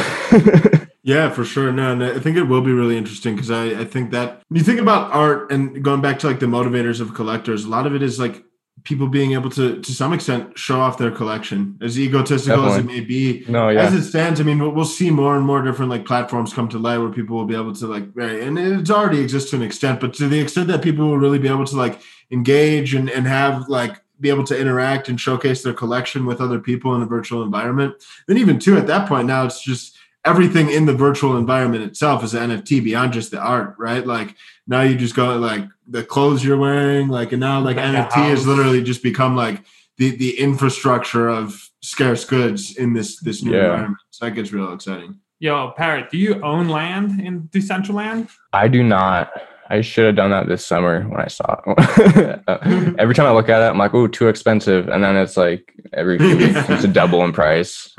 Yeah 1.07 1.29
for 1.29 1.45
sure. 1.45 1.71
No 1.71 1.93
and 1.93 2.03
i 2.03 2.19
think 2.19 2.37
it 2.37 2.45
will 2.45 2.63
be 2.63 2.73
really 2.73 2.97
interesting 2.97 3.37
because 3.37 3.51
I, 3.51 3.81
I 3.81 3.85
think 3.85 4.11
that 4.13 4.41
when 4.49 4.59
you 4.59 4.65
think 4.65 4.81
about 4.81 5.13
art 5.13 5.53
and 5.53 5.85
going 5.85 6.01
back 6.01 6.19
to 6.21 6.27
like 6.27 6.41
the 6.41 6.47
motivators 6.47 7.01
of 7.01 7.15
collectors 7.15 7.65
a 7.65 7.69
lot 7.69 7.87
of 7.87 7.95
it 7.95 8.03
is 8.03 8.19
like 8.19 8.43
people 8.83 9.07
being 9.07 9.33
able 9.33 9.49
to 9.49 9.81
to 9.81 9.93
some 9.93 10.13
extent 10.13 10.59
show 10.59 10.81
off 10.81 10.99
their 10.99 11.11
collection 11.11 11.79
as 11.81 11.99
egotistical 11.99 12.63
Definitely. 12.63 12.93
as 12.93 12.99
it 12.99 13.01
may 13.01 13.07
be 13.07 13.45
no 13.49 13.69
yeah. 13.69 13.83
as 13.83 13.95
it 13.95 14.03
stands 14.03 14.41
i 14.41 14.43
mean 14.43 14.59
we'll, 14.59 14.73
we'll, 14.73 14.85
see 14.85 15.11
more 15.11 15.37
and 15.37 15.47
more 15.47 15.63
different 15.63 15.91
like 15.91 16.05
platforms 16.05 16.53
come 16.53 16.69
to 16.69 16.79
light 16.79 16.99
where 16.99 17.11
people 17.11 17.37
will 17.37 17.47
be 17.47 17.55
able 17.55 17.75
to 17.75 17.87
like 17.87 18.13
very 18.15 18.45
and 18.45 18.59
it 18.59 18.91
already 18.91 19.21
exists 19.21 19.51
to 19.51 19.57
an 19.57 19.63
extent 19.63 20.01
but 20.01 20.13
to 20.15 20.29
the 20.29 20.39
extent 20.39 20.69
that 20.69 20.83
people 20.83 21.07
will 21.07 21.19
really 21.19 21.39
be 21.39 21.49
able 21.49 21.65
to 21.65 21.77
like 21.77 22.01
engage 22.31 22.95
and 22.95 23.09
and 23.09 23.27
have 23.27 23.69
like 23.69 24.01
be 24.21 24.29
able 24.29 24.45
to 24.45 24.59
interact 24.59 25.09
and 25.09 25.21
showcase 25.21 25.63
their 25.63 25.73
collection 25.73 26.27
with 26.27 26.41
other 26.41 26.59
people 26.59 26.95
in 26.95 27.03
a 27.03 27.07
virtual 27.07 27.43
environment 27.43 27.95
then 28.27 28.39
even 28.39 28.59
too 28.59 28.77
at 28.77 28.87
that 28.87 29.09
point 29.09 29.27
now 29.27 29.45
it's 29.45 29.63
just 29.63 29.94
everything 30.25 30.71
in 30.71 30.87
the 30.87 30.95
virtual 30.95 31.37
environment 31.37 31.85
itself 31.85 32.25
is 32.25 32.35
an 32.35 32.51
NFT 32.51 32.83
beyond 32.83 33.13
just 33.13 33.31
the 33.31 33.39
art, 33.39 33.75
right? 33.79 34.07
Like 34.07 34.35
now 34.67 34.83
you 34.83 34.97
just 34.97 35.15
go 35.15 35.37
like 35.37 35.65
the 35.87 36.03
clothes 36.03 36.45
you're 36.45 36.57
wearing, 36.57 37.09
like 37.09 37.33
and 37.33 37.41
now 37.41 37.61
like 37.61 37.77
NFT 37.77 38.29
has 38.31 38.47
literally 38.47 38.83
just 38.83 39.03
become 39.03 39.37
like 39.37 39.63
the 39.99 40.17
the 40.17 40.39
infrastructure 40.39 41.29
of 41.29 41.71
scarce 41.83 42.25
goods 42.25 42.77
in 42.77 42.93
this 42.93 43.21
this 43.21 43.43
new 43.43 43.53
yeah. 43.53 43.65
environment. 43.65 43.99
So 44.11 44.25
that 44.25 44.33
gets 44.33 44.53
real 44.53 44.73
exciting. 44.73 45.21
Yo, 45.41 45.73
Parrott, 45.77 46.11
do 46.11 46.17
you 46.17 46.43
own 46.43 46.69
land 46.69 47.21
in 47.21 47.43
Decentraland? 47.49 48.31
I 48.53 48.69
do 48.69 48.83
not. 48.83 49.31
I 49.71 49.81
should 49.81 50.07
have 50.07 50.17
done 50.17 50.31
that 50.31 50.47
this 50.47 50.65
summer 50.65 51.03
when 51.03 51.21
I 51.21 51.29
saw 51.29 51.61
it. 51.67 52.41
Uh, 52.47 52.59
mm-hmm. 52.59 52.97
every 52.99 53.15
time 53.15 53.27
I 53.27 53.31
look 53.31 53.49
at 53.49 53.63
it, 53.63 53.65
I'm 53.65 53.79
like, 53.79 53.95
"Oh, 53.95 54.07
too 54.07 54.29
expensive," 54.29 54.89
and 54.89 55.03
then 55.03 55.17
it's 55.17 55.37
like 55.37 55.73
every 55.95 56.19
few 56.19 56.37
weeks 56.37 56.69
it's 56.69 56.85
a 56.85 56.89
double 56.89 57.25
in 57.25 57.33
price. 57.33 57.91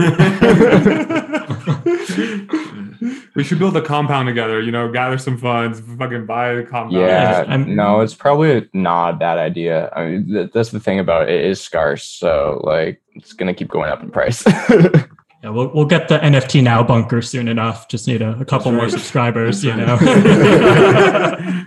we 3.36 3.44
should 3.44 3.58
build 3.58 3.76
a 3.76 3.82
compound 3.82 4.28
together. 4.28 4.62
You 4.62 4.72
know, 4.72 4.92
gather 4.92 5.18
some 5.18 5.40
funds, 5.40 5.82
fucking 5.98 6.28
buy 6.28 6.50
a 6.50 6.64
compound. 6.64 6.94
Yeah, 6.94 7.44
no, 7.58 8.02
it's 8.02 8.14
probably 8.14 8.70
not 8.74 9.16
a 9.16 9.18
bad 9.18 9.40
idea. 9.40 9.90
I 9.96 10.06
mean, 10.06 10.50
that's 10.54 10.70
the 10.70 10.80
thing 10.80 11.00
about 11.00 11.28
it, 11.28 11.36
it 11.36 11.46
is 11.46 11.60
scarce, 11.60 12.04
so 12.04 12.62
like 12.64 13.02
it's 13.16 13.34
gonna 13.34 13.56
keep 13.56 13.70
going 13.70 13.90
up 13.90 14.04
in 14.04 14.12
price. 14.12 14.44
Yeah, 15.46 15.52
we'll 15.52 15.68
we'll 15.68 15.86
get 15.86 16.08
the 16.08 16.18
NFT 16.18 16.64
now 16.64 16.82
bunker 16.82 17.22
soon 17.22 17.48
enough. 17.48 17.88
Just 17.88 18.08
need 18.08 18.24
a, 18.24 18.32
a 18.40 18.46
couple 18.46 18.72
right. 18.72 18.80
more 18.80 18.90
subscribers, 18.90 19.64
you 19.64 19.76
know. 19.76 19.96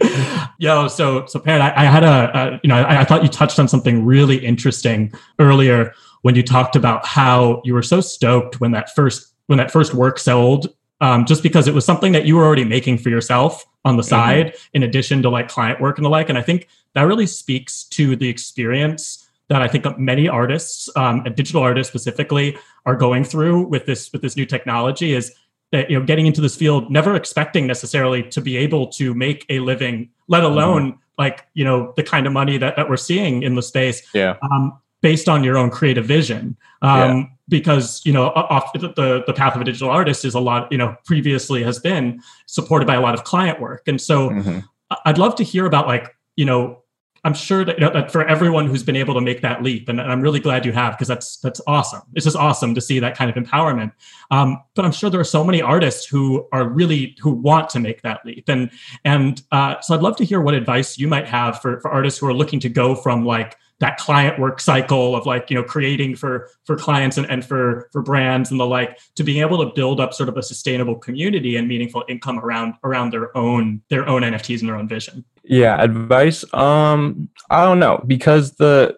Yo, 0.58 0.88
so 0.88 1.26
so 1.26 1.38
Parrott, 1.38 1.62
I, 1.62 1.72
I 1.76 1.84
had 1.84 2.02
a, 2.02 2.36
a, 2.36 2.60
you 2.64 2.68
know 2.68 2.74
I, 2.74 3.02
I 3.02 3.04
thought 3.04 3.22
you 3.22 3.28
touched 3.28 3.60
on 3.60 3.68
something 3.68 4.04
really 4.04 4.44
interesting 4.44 5.12
earlier 5.38 5.94
when 6.22 6.34
you 6.34 6.42
talked 6.42 6.74
about 6.74 7.06
how 7.06 7.62
you 7.64 7.72
were 7.72 7.84
so 7.84 8.00
stoked 8.00 8.60
when 8.60 8.72
that 8.72 8.92
first 8.96 9.32
when 9.46 9.58
that 9.58 9.70
first 9.70 9.94
work 9.94 10.18
sold, 10.18 10.74
um, 11.00 11.24
just 11.24 11.44
because 11.44 11.68
it 11.68 11.74
was 11.74 11.84
something 11.84 12.10
that 12.10 12.26
you 12.26 12.34
were 12.34 12.44
already 12.44 12.64
making 12.64 12.98
for 12.98 13.10
yourself 13.10 13.64
on 13.84 13.96
the 13.96 14.02
mm-hmm. 14.02 14.08
side, 14.08 14.56
in 14.74 14.82
addition 14.82 15.22
to 15.22 15.30
like 15.30 15.46
client 15.46 15.80
work 15.80 15.98
and 15.98 16.04
the 16.04 16.10
like. 16.10 16.28
And 16.28 16.36
I 16.36 16.42
think 16.42 16.66
that 16.94 17.02
really 17.02 17.28
speaks 17.28 17.84
to 17.90 18.16
the 18.16 18.28
experience 18.28 19.27
that 19.48 19.62
I 19.62 19.68
think 19.68 19.98
many 19.98 20.28
artists, 20.28 20.88
um, 20.96 21.22
and 21.24 21.34
digital 21.34 21.62
artists 21.62 21.90
specifically, 21.90 22.56
are 22.86 22.96
going 22.96 23.24
through 23.24 23.66
with 23.66 23.86
this 23.86 24.12
with 24.12 24.22
this 24.22 24.36
new 24.36 24.46
technology. 24.46 25.14
Is 25.14 25.34
that 25.72 25.90
you 25.90 25.98
know 25.98 26.04
getting 26.04 26.26
into 26.26 26.40
this 26.40 26.56
field, 26.56 26.90
never 26.90 27.14
expecting 27.14 27.66
necessarily 27.66 28.22
to 28.22 28.40
be 28.40 28.56
able 28.56 28.86
to 28.88 29.14
make 29.14 29.44
a 29.48 29.60
living, 29.60 30.10
let 30.28 30.42
mm-hmm. 30.42 30.52
alone 30.52 30.92
mm-hmm. 30.92 31.00
like 31.18 31.46
you 31.54 31.64
know 31.64 31.92
the 31.96 32.02
kind 32.02 32.26
of 32.26 32.32
money 32.32 32.58
that, 32.58 32.76
that 32.76 32.88
we're 32.88 32.96
seeing 32.96 33.42
in 33.42 33.54
the 33.54 33.62
space. 33.62 34.02
Yeah. 34.14 34.36
Um, 34.42 34.78
based 35.00 35.28
on 35.28 35.44
your 35.44 35.56
own 35.56 35.70
creative 35.70 36.04
vision. 36.04 36.56
Um, 36.82 37.18
yeah. 37.18 37.24
Because 37.48 38.02
you 38.04 38.12
know, 38.12 38.26
off 38.26 38.72
the 38.74 39.22
the 39.26 39.32
path 39.32 39.54
of 39.54 39.62
a 39.62 39.64
digital 39.64 39.88
artist 39.88 40.26
is 40.26 40.34
a 40.34 40.40
lot. 40.40 40.70
You 40.70 40.76
know, 40.76 40.96
previously 41.06 41.62
has 41.62 41.78
been 41.78 42.20
supported 42.44 42.86
by 42.86 42.94
a 42.94 43.00
lot 43.00 43.14
of 43.14 43.24
client 43.24 43.58
work, 43.58 43.88
and 43.88 43.98
so 43.98 44.28
mm-hmm. 44.28 44.58
I'd 45.06 45.16
love 45.16 45.34
to 45.36 45.44
hear 45.44 45.64
about 45.64 45.86
like 45.86 46.14
you 46.36 46.44
know 46.44 46.82
I'm 47.28 47.34
sure 47.34 47.62
that, 47.62 47.78
you 47.78 47.84
know, 47.84 47.92
that 47.92 48.10
for 48.10 48.26
everyone 48.26 48.66
who's 48.66 48.82
been 48.82 48.96
able 48.96 49.12
to 49.12 49.20
make 49.20 49.42
that 49.42 49.62
leap, 49.62 49.90
and, 49.90 50.00
I'm 50.00 50.22
really 50.22 50.40
glad 50.40 50.64
you 50.64 50.72
have 50.72 50.94
because 50.94 51.08
that's 51.08 51.36
that's 51.40 51.60
awesome. 51.66 52.00
It's 52.14 52.24
just 52.24 52.38
awesome 52.38 52.74
to 52.74 52.80
see 52.80 53.00
that 53.00 53.18
kind 53.18 53.30
of 53.30 53.36
empowerment. 53.36 53.92
Um, 54.30 54.62
but 54.74 54.86
I'm 54.86 54.92
sure 54.92 55.10
there 55.10 55.20
are 55.20 55.24
so 55.24 55.44
many 55.44 55.60
artists 55.60 56.06
who 56.06 56.48
are 56.52 56.66
really 56.66 57.18
who 57.20 57.32
want 57.32 57.68
to 57.70 57.80
make 57.80 58.00
that 58.00 58.24
leap, 58.24 58.48
and 58.48 58.70
and 59.04 59.42
uh, 59.52 59.78
so 59.82 59.94
I'd 59.94 60.00
love 60.00 60.16
to 60.16 60.24
hear 60.24 60.40
what 60.40 60.54
advice 60.54 60.96
you 60.96 61.06
might 61.06 61.28
have 61.28 61.60
for 61.60 61.80
for 61.80 61.90
artists 61.90 62.18
who 62.18 62.26
are 62.26 62.32
looking 62.32 62.60
to 62.60 62.70
go 62.70 62.94
from 62.94 63.26
like 63.26 63.58
that 63.80 63.96
client 63.98 64.38
work 64.38 64.60
cycle 64.60 65.14
of 65.14 65.26
like 65.26 65.50
you 65.50 65.56
know 65.56 65.62
creating 65.62 66.16
for 66.16 66.50
for 66.64 66.76
clients 66.76 67.16
and, 67.16 67.30
and 67.30 67.44
for 67.44 67.88
for 67.92 68.02
brands 68.02 68.50
and 68.50 68.58
the 68.58 68.66
like 68.66 68.98
to 69.14 69.22
being 69.22 69.40
able 69.40 69.64
to 69.64 69.72
build 69.74 70.00
up 70.00 70.12
sort 70.12 70.28
of 70.28 70.36
a 70.36 70.42
sustainable 70.42 70.96
community 70.96 71.56
and 71.56 71.68
meaningful 71.68 72.04
income 72.08 72.38
around 72.38 72.74
around 72.84 73.12
their 73.12 73.36
own 73.36 73.80
their 73.88 74.08
own 74.08 74.22
nfts 74.22 74.60
and 74.60 74.68
their 74.68 74.76
own 74.76 74.88
vision 74.88 75.24
yeah 75.48 75.82
advice 75.82 76.44
um 76.54 77.28
i 77.50 77.64
don't 77.64 77.78
know 77.78 78.02
because 78.06 78.52
the 78.56 78.94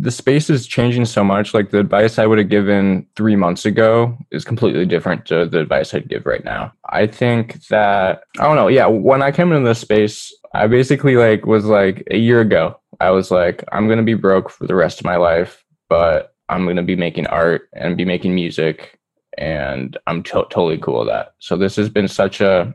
the 0.00 0.10
space 0.10 0.50
is 0.50 0.66
changing 0.66 1.04
so 1.04 1.22
much 1.22 1.54
like 1.54 1.70
the 1.70 1.78
advice 1.78 2.18
i 2.18 2.26
would 2.26 2.38
have 2.38 2.48
given 2.48 3.06
three 3.16 3.36
months 3.36 3.64
ago 3.64 4.16
is 4.30 4.44
completely 4.44 4.86
different 4.86 5.26
to 5.26 5.46
the 5.46 5.60
advice 5.60 5.94
i'd 5.94 6.08
give 6.08 6.26
right 6.26 6.44
now 6.44 6.72
i 6.90 7.06
think 7.06 7.66
that 7.68 8.22
i 8.38 8.44
don't 8.44 8.56
know 8.56 8.68
yeah 8.68 8.86
when 8.86 9.22
i 9.22 9.30
came 9.30 9.52
into 9.52 9.68
this 9.68 9.78
space 9.78 10.34
i 10.54 10.66
basically 10.66 11.16
like 11.16 11.46
was 11.46 11.66
like 11.66 12.02
a 12.10 12.16
year 12.16 12.40
ago 12.40 12.76
I 13.00 13.10
was 13.10 13.30
like, 13.30 13.64
I'm 13.72 13.88
to 13.88 14.02
be 14.02 14.14
broke 14.14 14.50
for 14.50 14.66
the 14.66 14.74
rest 14.74 14.98
of 14.98 15.04
my 15.04 15.16
life, 15.16 15.64
but 15.88 16.34
I'm 16.48 16.66
to 16.74 16.82
be 16.82 16.96
making 16.96 17.26
art 17.28 17.68
and 17.72 17.96
be 17.96 18.04
making 18.04 18.34
music. 18.34 18.98
And 19.36 19.98
I'm 20.06 20.22
to- 20.24 20.46
totally 20.50 20.78
cool 20.78 21.00
with 21.00 21.08
that. 21.08 21.34
So 21.38 21.56
this 21.56 21.76
has 21.76 21.88
been 21.88 22.08
such 22.08 22.40
a 22.40 22.74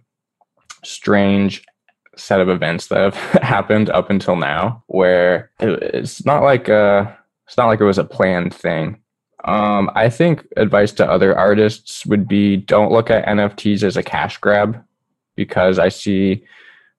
strange 0.84 1.63
set 2.19 2.41
of 2.41 2.49
events 2.49 2.88
that 2.88 2.99
have 2.99 3.15
happened 3.43 3.89
up 3.89 4.10
until 4.10 4.36
now 4.36 4.84
where 4.88 5.51
it's 5.60 6.25
not 6.25 6.43
like 6.43 6.67
a, 6.67 7.17
it's 7.47 7.58
not 7.58 7.67
like 7.67 7.79
it 7.79 7.86
was 7.86 7.97
a 7.97 8.03
planned 8.03 8.53
thing. 8.53 8.99
Um, 9.45 9.89
I 9.95 10.10
think 10.10 10.45
advice 10.58 10.91
to 10.93 11.10
other 11.10 11.38
artists 11.38 12.05
would 12.05 12.27
be 12.27 12.58
don't 12.58 12.91
look 12.91 13.10
at 13.10 13.25
NFTs 13.25 13.84
as 13.84 13.95
a 13.95 14.03
cash 14.03 14.38
grab 14.38 14.84
because 15.36 15.79
I 15.79 15.89
see 15.89 16.43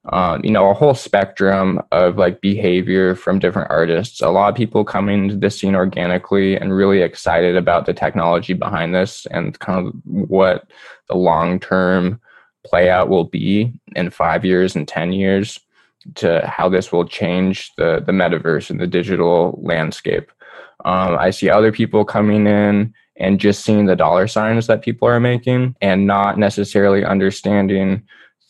um, 0.05 0.43
you 0.43 0.49
know, 0.49 0.69
a 0.69 0.73
whole 0.73 0.95
spectrum 0.95 1.79
of 1.91 2.17
like 2.17 2.41
behavior 2.41 3.15
from 3.15 3.37
different 3.37 3.69
artists. 3.69 4.21
A 4.21 4.29
lot 4.29 4.49
of 4.49 4.55
people 4.55 4.83
coming 4.83 5.29
to 5.29 5.35
the 5.35 5.51
scene 5.51 5.75
organically 5.75 6.55
and 6.55 6.75
really 6.75 7.01
excited 7.01 7.55
about 7.55 7.85
the 7.85 7.93
technology 7.93 8.53
behind 8.53 8.95
this 8.95 9.27
and 9.27 9.59
kind 9.59 9.87
of 9.87 9.93
what 10.03 10.67
the 11.07 11.15
long 11.15 11.59
term 11.59 12.19
play 12.65 12.89
out 12.89 13.09
will 13.09 13.23
be 13.25 13.73
in 13.95 14.09
five 14.09 14.45
years 14.45 14.75
and 14.75 14.87
10 14.87 15.13
years 15.13 15.59
to 16.15 16.45
how 16.47 16.69
this 16.69 16.91
will 16.91 17.05
change 17.05 17.71
the, 17.77 18.01
the 18.05 18.11
metaverse 18.11 18.69
and 18.69 18.79
the 18.79 18.87
digital 18.87 19.59
landscape. 19.61 20.31
Um, 20.85 21.17
I 21.17 21.29
see 21.29 21.49
other 21.49 21.71
people 21.71 22.05
coming 22.05 22.47
in 22.47 22.93
and 23.17 23.39
just 23.39 23.63
seeing 23.63 23.85
the 23.85 23.95
dollar 23.95 24.27
signs 24.27 24.67
that 24.67 24.81
people 24.81 25.07
are 25.07 25.19
making 25.19 25.75
and 25.81 26.07
not 26.07 26.39
necessarily 26.39 27.05
understanding 27.05 28.01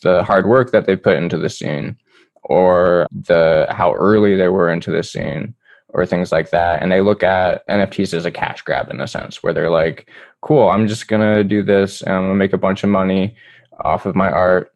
the 0.02 0.22
hard 0.24 0.46
work 0.46 0.72
that 0.72 0.86
they 0.86 0.96
put 0.96 1.16
into 1.16 1.36
the 1.36 1.50
scene 1.50 1.96
or 2.44 3.06
the 3.12 3.66
how 3.70 3.92
early 3.94 4.36
they 4.36 4.48
were 4.48 4.70
into 4.70 4.90
the 4.90 5.02
scene 5.02 5.54
or 5.88 6.06
things 6.06 6.32
like 6.32 6.50
that 6.50 6.82
and 6.82 6.90
they 6.90 7.00
look 7.00 7.22
at 7.22 7.66
nfts 7.68 8.14
as 8.14 8.24
a 8.24 8.30
cash 8.30 8.62
grab 8.62 8.90
in 8.90 9.00
a 9.00 9.06
sense 9.06 9.42
where 9.42 9.52
they're 9.52 9.70
like 9.70 10.08
cool 10.40 10.68
i'm 10.68 10.88
just 10.88 11.06
gonna 11.06 11.44
do 11.44 11.62
this 11.62 12.02
and 12.02 12.12
i'm 12.14 12.22
gonna 12.22 12.34
make 12.34 12.52
a 12.52 12.58
bunch 12.58 12.82
of 12.82 12.90
money 12.90 13.36
off 13.80 14.06
of 14.06 14.14
my 14.14 14.30
art. 14.30 14.72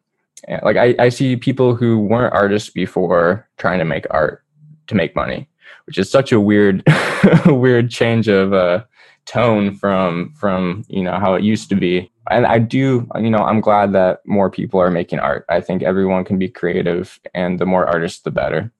Like 0.63 0.77
I, 0.77 0.95
I 0.99 1.09
see 1.09 1.35
people 1.35 1.75
who 1.75 1.99
weren't 1.99 2.33
artists 2.33 2.69
before 2.69 3.47
trying 3.57 3.79
to 3.79 3.85
make 3.85 4.05
art 4.11 4.43
to 4.87 4.95
make 4.95 5.15
money 5.15 5.49
which 5.87 5.97
is 5.97 6.11
such 6.11 6.31
a 6.31 6.39
weird 6.39 6.83
weird 7.45 7.89
change 7.89 8.27
of 8.27 8.53
uh, 8.53 8.83
tone 9.25 9.73
from 9.75 10.33
from 10.33 10.85
you 10.87 11.01
know 11.01 11.17
how 11.17 11.33
it 11.33 11.43
used 11.43 11.69
to 11.69 11.75
be. 11.75 12.11
And 12.29 12.45
i 12.45 12.59
do 12.59 13.07
you 13.15 13.29
know 13.29 13.39
i'm 13.39 13.61
glad 13.61 13.93
that 13.93 14.19
more 14.25 14.51
people 14.51 14.79
are 14.79 14.91
making 14.91 15.19
art. 15.19 15.45
I 15.49 15.61
think 15.61 15.81
everyone 15.81 16.25
can 16.25 16.37
be 16.37 16.49
creative 16.49 17.19
and 17.33 17.57
the 17.57 17.65
more 17.65 17.87
artists 17.87 18.21
the 18.21 18.31
better. 18.31 18.71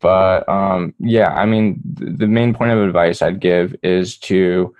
But 0.00 0.46
um 0.48 0.92
yeah 0.98 1.32
i 1.34 1.46
mean 1.46 1.80
th- 1.96 2.18
the 2.18 2.26
main 2.26 2.52
point 2.52 2.72
of 2.72 2.80
advice 2.80 3.22
i'd 3.22 3.40
give 3.40 3.74
is 3.82 4.18
to 4.18 4.74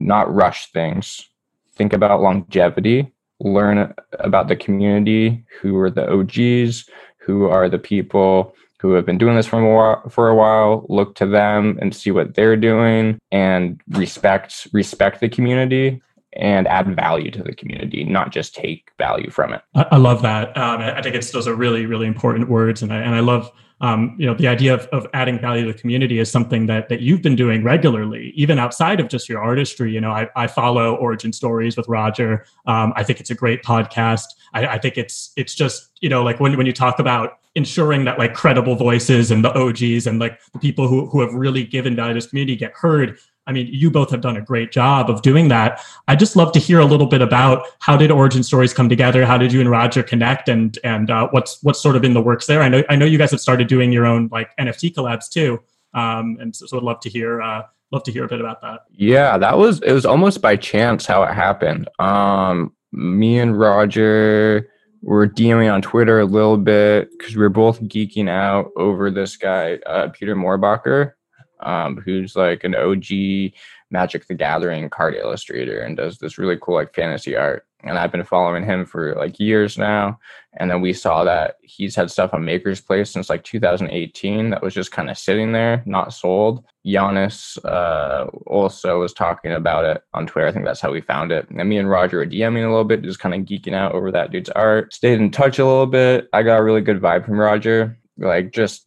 not 0.00 0.32
rush 0.32 0.70
things. 0.72 1.28
Think 1.74 1.92
about 1.92 2.20
longevity 2.20 3.11
learn 3.42 3.92
about 4.20 4.48
the 4.48 4.56
community 4.56 5.44
who 5.60 5.76
are 5.78 5.90
the 5.90 6.06
og's 6.08 6.88
who 7.18 7.46
are 7.46 7.68
the 7.68 7.78
people 7.78 8.54
who 8.80 8.92
have 8.92 9.06
been 9.06 9.18
doing 9.18 9.36
this 9.36 9.46
for 9.46 9.60
a 9.60 9.74
while, 9.76 10.08
for 10.08 10.28
a 10.28 10.34
while 10.34 10.86
look 10.88 11.14
to 11.14 11.26
them 11.26 11.78
and 11.80 11.94
see 11.94 12.10
what 12.10 12.34
they're 12.34 12.56
doing 12.56 13.18
and 13.30 13.80
respect 13.90 14.66
respect 14.72 15.20
the 15.20 15.28
community 15.28 16.00
and 16.34 16.66
add 16.66 16.96
value 16.96 17.30
to 17.30 17.42
the 17.42 17.54
community, 17.54 18.04
not 18.04 18.32
just 18.32 18.54
take 18.54 18.90
value 18.96 19.30
from 19.30 19.52
it. 19.52 19.60
I, 19.74 19.98
love 19.98 20.22
that. 20.22 20.56
Um, 20.56 20.80
I 20.80 21.02
think 21.02 21.14
it's 21.14 21.30
those 21.30 21.46
are 21.46 21.54
really 21.54 21.86
really 21.86 22.06
important 22.06 22.48
words, 22.48 22.82
and 22.82 22.92
I 22.92 22.98
and 22.98 23.14
I 23.14 23.20
love 23.20 23.50
um, 23.82 24.14
you 24.16 24.26
know 24.26 24.34
the 24.34 24.46
idea 24.46 24.72
of, 24.72 24.86
of 24.86 25.06
adding 25.12 25.40
value 25.40 25.66
to 25.66 25.72
the 25.72 25.78
community 25.78 26.20
is 26.20 26.30
something 26.30 26.66
that 26.66 26.88
that 26.88 27.00
you've 27.00 27.20
been 27.20 27.36
doing 27.36 27.64
regularly, 27.64 28.32
even 28.36 28.58
outside 28.58 29.00
of 29.00 29.08
just 29.08 29.28
your 29.28 29.42
artistry. 29.42 29.92
You 29.92 30.00
know, 30.00 30.12
I, 30.12 30.28
I 30.36 30.46
follow 30.46 30.94
Origin 30.94 31.32
Stories 31.32 31.76
with 31.76 31.88
Roger. 31.88 32.46
Um, 32.66 32.92
I 32.94 33.02
think 33.02 33.20
it's 33.20 33.30
a 33.30 33.34
great 33.34 33.62
podcast. 33.64 34.26
I, 34.54 34.66
I 34.66 34.78
think 34.78 34.96
it's 34.96 35.32
it's 35.36 35.54
just 35.54 35.90
you 36.00 36.08
know 36.08 36.22
like 36.22 36.38
when 36.38 36.56
when 36.56 36.66
you 36.66 36.72
talk 36.72 37.00
about 37.00 37.38
ensuring 37.54 38.04
that 38.04 38.18
like 38.18 38.34
credible 38.34 38.76
voices 38.76 39.30
and 39.30 39.44
the 39.44 39.52
OGs 39.52 40.06
and 40.06 40.18
like 40.18 40.40
the 40.52 40.58
people 40.58 40.88
who, 40.88 41.06
who 41.06 41.20
have 41.20 41.34
really 41.34 41.64
given 41.64 41.94
value 41.94 42.14
to 42.14 42.18
this 42.18 42.26
community 42.26 42.56
get 42.56 42.72
heard. 42.72 43.18
I 43.46 43.52
mean, 43.52 43.68
you 43.70 43.90
both 43.90 44.10
have 44.10 44.20
done 44.20 44.36
a 44.36 44.40
great 44.40 44.70
job 44.70 45.10
of 45.10 45.22
doing 45.22 45.48
that. 45.48 45.80
I 46.06 46.14
just 46.14 46.36
love 46.36 46.52
to 46.52 46.60
hear 46.60 46.78
a 46.78 46.84
little 46.84 47.06
bit 47.06 47.20
about 47.20 47.66
how 47.80 47.96
did 47.96 48.10
Origin 48.10 48.42
Stories 48.42 48.72
come 48.72 48.88
together? 48.88 49.26
How 49.26 49.36
did 49.36 49.52
you 49.52 49.60
and 49.60 49.70
Roger 49.70 50.02
connect, 50.02 50.48
and 50.48 50.78
and 50.84 51.10
uh, 51.10 51.28
what's 51.30 51.62
what's 51.62 51.80
sort 51.80 51.96
of 51.96 52.04
in 52.04 52.14
the 52.14 52.22
works 52.22 52.46
there? 52.46 52.62
I 52.62 52.68
know 52.68 52.82
I 52.88 52.96
know 52.96 53.06
you 53.06 53.18
guys 53.18 53.30
have 53.32 53.40
started 53.40 53.66
doing 53.66 53.92
your 53.92 54.06
own 54.06 54.28
like 54.30 54.56
NFT 54.58 54.94
collabs 54.94 55.28
too, 55.28 55.60
um, 55.94 56.36
and 56.40 56.54
so, 56.54 56.66
so 56.66 56.76
I'd 56.76 56.84
love 56.84 57.00
to 57.00 57.10
hear 57.10 57.42
uh, 57.42 57.62
love 57.90 58.02
to 58.04 58.12
hear 58.12 58.24
a 58.24 58.28
bit 58.28 58.40
about 58.40 58.60
that. 58.62 58.80
Yeah, 58.90 59.38
that 59.38 59.58
was 59.58 59.80
it 59.82 59.92
was 59.92 60.06
almost 60.06 60.40
by 60.40 60.56
chance 60.56 61.06
how 61.06 61.22
it 61.24 61.34
happened. 61.34 61.88
Um, 61.98 62.74
me 62.92 63.38
and 63.38 63.58
Roger 63.58 64.68
were 65.02 65.26
DMing 65.26 65.72
on 65.72 65.82
Twitter 65.82 66.20
a 66.20 66.24
little 66.24 66.56
bit 66.56 67.10
because 67.10 67.36
we 67.36 67.44
are 67.44 67.48
both 67.48 67.80
geeking 67.82 68.28
out 68.28 68.70
over 68.76 69.10
this 69.10 69.36
guy, 69.36 69.78
uh, 69.86 70.08
Peter 70.08 70.36
Mohrbacher, 70.36 71.12
um, 71.62 71.96
who's 71.96 72.36
like 72.36 72.64
an 72.64 72.74
OG 72.74 73.52
Magic 73.92 74.26
the 74.26 74.34
Gathering 74.34 74.88
card 74.90 75.14
illustrator 75.14 75.80
and 75.80 75.96
does 75.96 76.18
this 76.18 76.38
really 76.38 76.58
cool 76.60 76.74
like 76.74 76.94
fantasy 76.94 77.36
art. 77.36 77.66
And 77.84 77.98
I've 77.98 78.12
been 78.12 78.24
following 78.24 78.64
him 78.64 78.86
for 78.86 79.14
like 79.16 79.40
years 79.40 79.76
now. 79.76 80.18
And 80.54 80.70
then 80.70 80.80
we 80.80 80.92
saw 80.92 81.24
that 81.24 81.56
he's 81.62 81.96
had 81.96 82.10
stuff 82.10 82.32
on 82.32 82.44
Maker's 82.44 82.80
Place 82.80 83.10
since 83.10 83.28
like 83.28 83.42
2018 83.42 84.50
that 84.50 84.62
was 84.62 84.72
just 84.72 84.92
kind 84.92 85.10
of 85.10 85.18
sitting 85.18 85.52
there, 85.52 85.82
not 85.84 86.12
sold. 86.12 86.64
Giannis 86.86 87.62
uh, 87.64 88.26
also 88.46 89.00
was 89.00 89.12
talking 89.12 89.52
about 89.52 89.84
it 89.84 90.02
on 90.14 90.26
Twitter. 90.26 90.46
I 90.46 90.52
think 90.52 90.64
that's 90.64 90.80
how 90.80 90.92
we 90.92 91.00
found 91.00 91.32
it. 91.32 91.48
And 91.50 91.68
me 91.68 91.78
and 91.78 91.90
Roger 91.90 92.18
were 92.18 92.26
DMing 92.26 92.64
a 92.64 92.70
little 92.70 92.84
bit, 92.84 93.02
just 93.02 93.20
kind 93.20 93.34
of 93.34 93.40
geeking 93.42 93.74
out 93.74 93.92
over 93.92 94.12
that 94.12 94.30
dude's 94.30 94.50
art. 94.50 94.94
Stayed 94.94 95.20
in 95.20 95.30
touch 95.30 95.58
a 95.58 95.66
little 95.66 95.86
bit. 95.86 96.28
I 96.32 96.42
got 96.42 96.60
a 96.60 96.64
really 96.64 96.82
good 96.82 97.00
vibe 97.00 97.26
from 97.26 97.38
Roger. 97.38 97.98
Like 98.18 98.52
just 98.52 98.84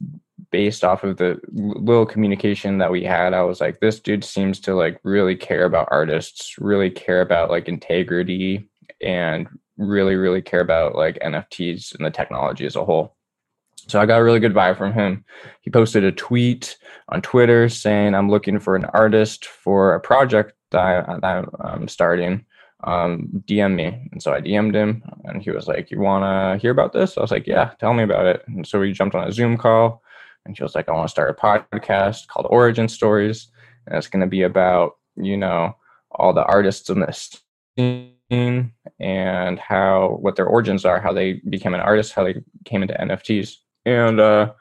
based 0.55 0.85
off 0.85 1.03
of 1.03 1.17
the 1.17 1.37
little 1.51 2.05
communication 2.05 2.77
that 2.77 2.89
we 2.89 3.03
had 3.03 3.33
i 3.33 3.41
was 3.41 3.59
like 3.59 3.81
this 3.81 3.99
dude 3.99 4.23
seems 4.23 4.57
to 4.57 4.73
like 4.73 4.97
really 5.03 5.35
care 5.35 5.65
about 5.65 5.89
artists 5.91 6.55
really 6.59 6.89
care 6.89 7.19
about 7.19 7.49
like 7.49 7.67
integrity 7.67 8.65
and 9.01 9.49
really 9.75 10.15
really 10.15 10.41
care 10.41 10.61
about 10.61 10.95
like 10.95 11.19
nfts 11.19 11.93
and 11.93 12.05
the 12.05 12.09
technology 12.09 12.65
as 12.65 12.77
a 12.77 12.85
whole 12.85 13.17
so 13.89 13.99
i 13.99 14.05
got 14.05 14.21
a 14.21 14.23
really 14.23 14.39
good 14.39 14.53
vibe 14.53 14.77
from 14.77 14.93
him 14.93 15.25
he 15.59 15.69
posted 15.69 16.05
a 16.05 16.11
tweet 16.13 16.77
on 17.09 17.21
twitter 17.21 17.67
saying 17.67 18.15
i'm 18.15 18.29
looking 18.29 18.57
for 18.57 18.77
an 18.77 18.85
artist 18.85 19.43
for 19.43 19.93
a 19.93 19.99
project 19.99 20.53
that, 20.71 21.09
I, 21.09 21.19
that 21.19 21.49
i'm 21.59 21.89
starting 21.89 22.45
um, 22.83 23.43
DM 23.47 23.73
me. 23.73 24.09
And 24.11 24.21
so 24.21 24.31
I 24.31 24.41
DM'd 24.41 24.75
him 24.75 25.01
and 25.23 25.41
he 25.41 25.49
was 25.49 25.67
like, 25.67 25.89
You 25.89 25.99
want 25.99 26.23
to 26.23 26.61
hear 26.61 26.69
about 26.69 26.93
this? 26.93 27.17
I 27.17 27.21
was 27.21 27.31
like, 27.31 27.47
Yeah, 27.47 27.71
tell 27.79 27.95
me 27.95 28.03
about 28.03 28.27
it. 28.27 28.43
And 28.47 28.67
so 28.67 28.79
we 28.79 28.91
jumped 28.91 29.15
on 29.15 29.27
a 29.27 29.31
Zoom 29.31 29.57
call 29.57 30.03
and 30.45 30.55
she 30.55 30.63
was 30.63 30.75
like, 30.75 30.87
I 30.87 30.91
want 30.91 31.07
to 31.07 31.11
start 31.11 31.29
a 31.29 31.33
podcast 31.33 32.27
called 32.27 32.47
Origin 32.49 32.87
Stories. 32.87 33.47
And 33.87 33.97
it's 33.97 34.07
going 34.07 34.21
to 34.21 34.27
be 34.27 34.43
about, 34.43 34.93
you 35.15 35.37
know, 35.37 35.75
all 36.11 36.33
the 36.33 36.45
artists 36.45 36.89
in 36.89 36.99
this 36.99 37.41
scene 37.77 38.71
and 38.99 39.59
how, 39.59 40.17
what 40.21 40.35
their 40.35 40.47
origins 40.47 40.85
are, 40.85 40.99
how 40.99 41.13
they 41.13 41.41
became 41.49 41.73
an 41.73 41.81
artist, 41.81 42.13
how 42.13 42.23
they 42.23 42.41
came 42.63 42.81
into 42.81 42.93
NFTs. 42.93 43.55
And 43.85 44.19
uh, 44.19 44.53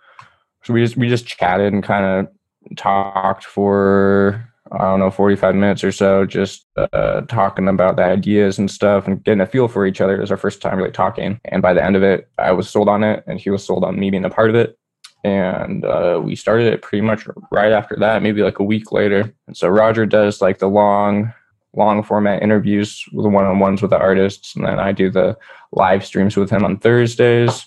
so 0.64 0.72
we 0.72 0.82
just, 0.82 0.96
we 0.96 1.08
just 1.08 1.26
chatted 1.26 1.72
and 1.72 1.82
kind 1.82 2.04
of 2.04 2.76
talked 2.76 3.44
for 3.44 4.50
I 4.72 4.78
don't 4.78 4.98
know, 4.98 5.10
45 5.10 5.54
minutes 5.54 5.84
or 5.84 5.92
so, 5.92 6.24
just 6.24 6.66
uh, 6.76 7.20
talking 7.22 7.68
about 7.68 7.96
the 7.96 8.02
ideas 8.02 8.58
and 8.58 8.70
stuff 8.70 9.06
and 9.06 9.22
getting 9.22 9.40
a 9.40 9.46
feel 9.46 9.68
for 9.68 9.86
each 9.86 10.00
other. 10.00 10.16
It 10.16 10.20
was 10.20 10.30
our 10.30 10.36
first 10.36 10.62
time 10.62 10.78
really 10.78 10.90
talking. 10.90 11.38
And 11.44 11.60
by 11.60 11.74
the 11.74 11.84
end 11.84 11.96
of 11.96 12.02
it, 12.02 12.28
I 12.38 12.52
was 12.52 12.68
sold 12.68 12.88
on 12.88 13.04
it 13.04 13.22
and 13.26 13.38
he 13.38 13.50
was 13.50 13.64
sold 13.64 13.84
on 13.84 13.98
me 14.00 14.10
being 14.10 14.24
a 14.24 14.30
part 14.30 14.50
of 14.50 14.56
it. 14.56 14.78
And 15.24 15.84
uh, 15.84 16.20
we 16.22 16.36
started 16.36 16.72
it 16.72 16.82
pretty 16.82 17.00
much 17.00 17.26
right 17.50 17.72
after 17.72 17.96
that, 17.96 18.22
maybe 18.22 18.42
like 18.42 18.58
a 18.58 18.64
week 18.64 18.92
later. 18.92 19.32
And 19.46 19.56
so 19.56 19.68
Roger 19.68 20.04
does 20.04 20.42
like 20.42 20.58
the 20.58 20.68
long, 20.68 21.32
long 21.74 22.02
format 22.02 22.42
interviews 22.42 23.04
with 23.12 23.24
the 23.24 23.30
one 23.30 23.46
on 23.46 23.58
ones 23.58 23.80
with 23.80 23.90
the 23.90 23.98
artists. 23.98 24.54
And 24.54 24.66
then 24.66 24.78
I 24.78 24.92
do 24.92 25.10
the 25.10 25.36
live 25.72 26.04
streams 26.04 26.36
with 26.36 26.50
him 26.50 26.64
on 26.64 26.76
Thursdays 26.76 27.66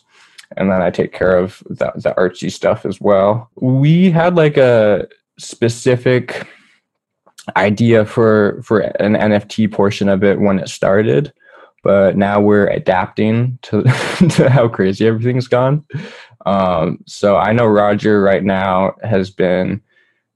and 0.56 0.72
then 0.72 0.82
I 0.82 0.90
take 0.90 1.12
care 1.12 1.38
of 1.38 1.62
the, 1.70 1.92
the 1.96 2.14
artsy 2.18 2.52
stuff 2.52 2.86
as 2.86 3.02
well. 3.02 3.50
We 3.56 4.12
had 4.12 4.36
like 4.36 4.56
a 4.58 5.08
specific 5.38 6.48
idea 7.56 8.06
for 8.06 8.62
for 8.64 8.80
an 8.80 9.14
NFT 9.14 9.72
portion 9.72 10.10
of 10.10 10.24
it 10.24 10.40
when 10.40 10.60
it 10.60 10.70
started, 10.70 11.34
but 11.84 12.16
now 12.16 12.40
we're 12.40 12.68
adapting 12.68 13.60
to 13.64 13.84
to 14.30 14.50
how 14.50 14.68
crazy 14.68 15.06
everything's 15.06 15.48
gone. 15.48 15.86
Um, 16.48 17.00
so 17.06 17.36
I 17.36 17.52
know 17.52 17.66
Roger 17.66 18.22
right 18.22 18.44
now 18.44 18.96
has 19.04 19.30
been 19.30 19.82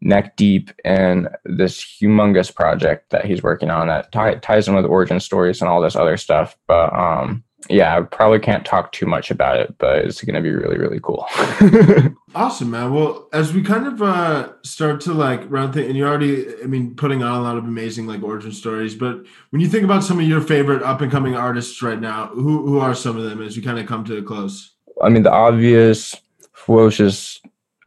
neck 0.02 0.36
deep 0.36 0.72
in 0.84 1.30
this 1.46 1.80
humongous 1.80 2.54
project 2.54 3.12
that 3.12 3.24
he's 3.24 3.44
working 3.44 3.70
on 3.70 3.88
that 3.88 4.12
ties 4.42 4.68
in 4.68 4.76
with 4.76 4.86
origin 4.86 5.20
stories 5.20 5.62
and 5.62 5.70
all 5.70 5.80
this 5.80 5.96
other 5.96 6.18
stuff. 6.18 6.58
But 6.68 6.94
um, 6.94 7.44
yeah, 7.70 7.98
I 7.98 8.02
probably 8.02 8.40
can't 8.40 8.66
talk 8.66 8.92
too 8.92 9.06
much 9.06 9.32
about 9.32 9.60
it, 9.60 9.78
but 9.78 10.00
it's 10.00 10.22
going 10.22 10.36
to 10.36 10.42
be 10.42 10.50
really, 10.50 10.78
really 10.78 11.00
cool. 11.00 11.26
awesome, 12.36 12.72
man. 12.72 12.94
Well, 12.94 13.30
as 13.32 13.54
we 13.54 13.62
kind 13.62 13.88
of 13.88 14.02
uh, 14.02 14.50
start 14.64 15.00
to 15.02 15.14
like 15.14 15.50
round 15.50 15.74
thing, 15.76 15.86
and 15.86 15.96
you're 15.96 16.10
already, 16.10 16.62
I 16.62 16.66
mean, 16.66 16.96
putting 16.96 17.24
on 17.24 17.40
a 17.40 17.42
lot 17.42 17.58
of 17.58 17.64
amazing 17.64 18.08
like 18.08 18.22
origin 18.22 18.52
stories. 18.52 18.96
But 18.96 19.26
when 19.52 19.62
you 19.62 19.70
think 19.70 19.86
about 19.86 20.04
some 20.04 20.20
of 20.20 20.28
your 20.28 20.42
favorite 20.42 20.84
up 20.84 21.00
and 21.00 21.12
coming 21.12 21.36
artists 21.36 21.82
right 21.82 22.02
now, 22.02 22.28
who 22.28 22.66
who 22.66 22.80
are 22.80 22.96
some 22.96 23.16
of 23.16 23.24
them 23.24 23.42
as 23.42 23.56
we 23.56 23.64
kind 23.64 23.80
of 23.80 23.86
come 23.86 24.04
to 24.06 24.18
a 24.18 24.24
close? 24.24 24.72
I 25.02 25.10
mean, 25.10 25.24
the 25.24 25.32
obvious, 25.32 26.16
Fewocious, 26.56 27.40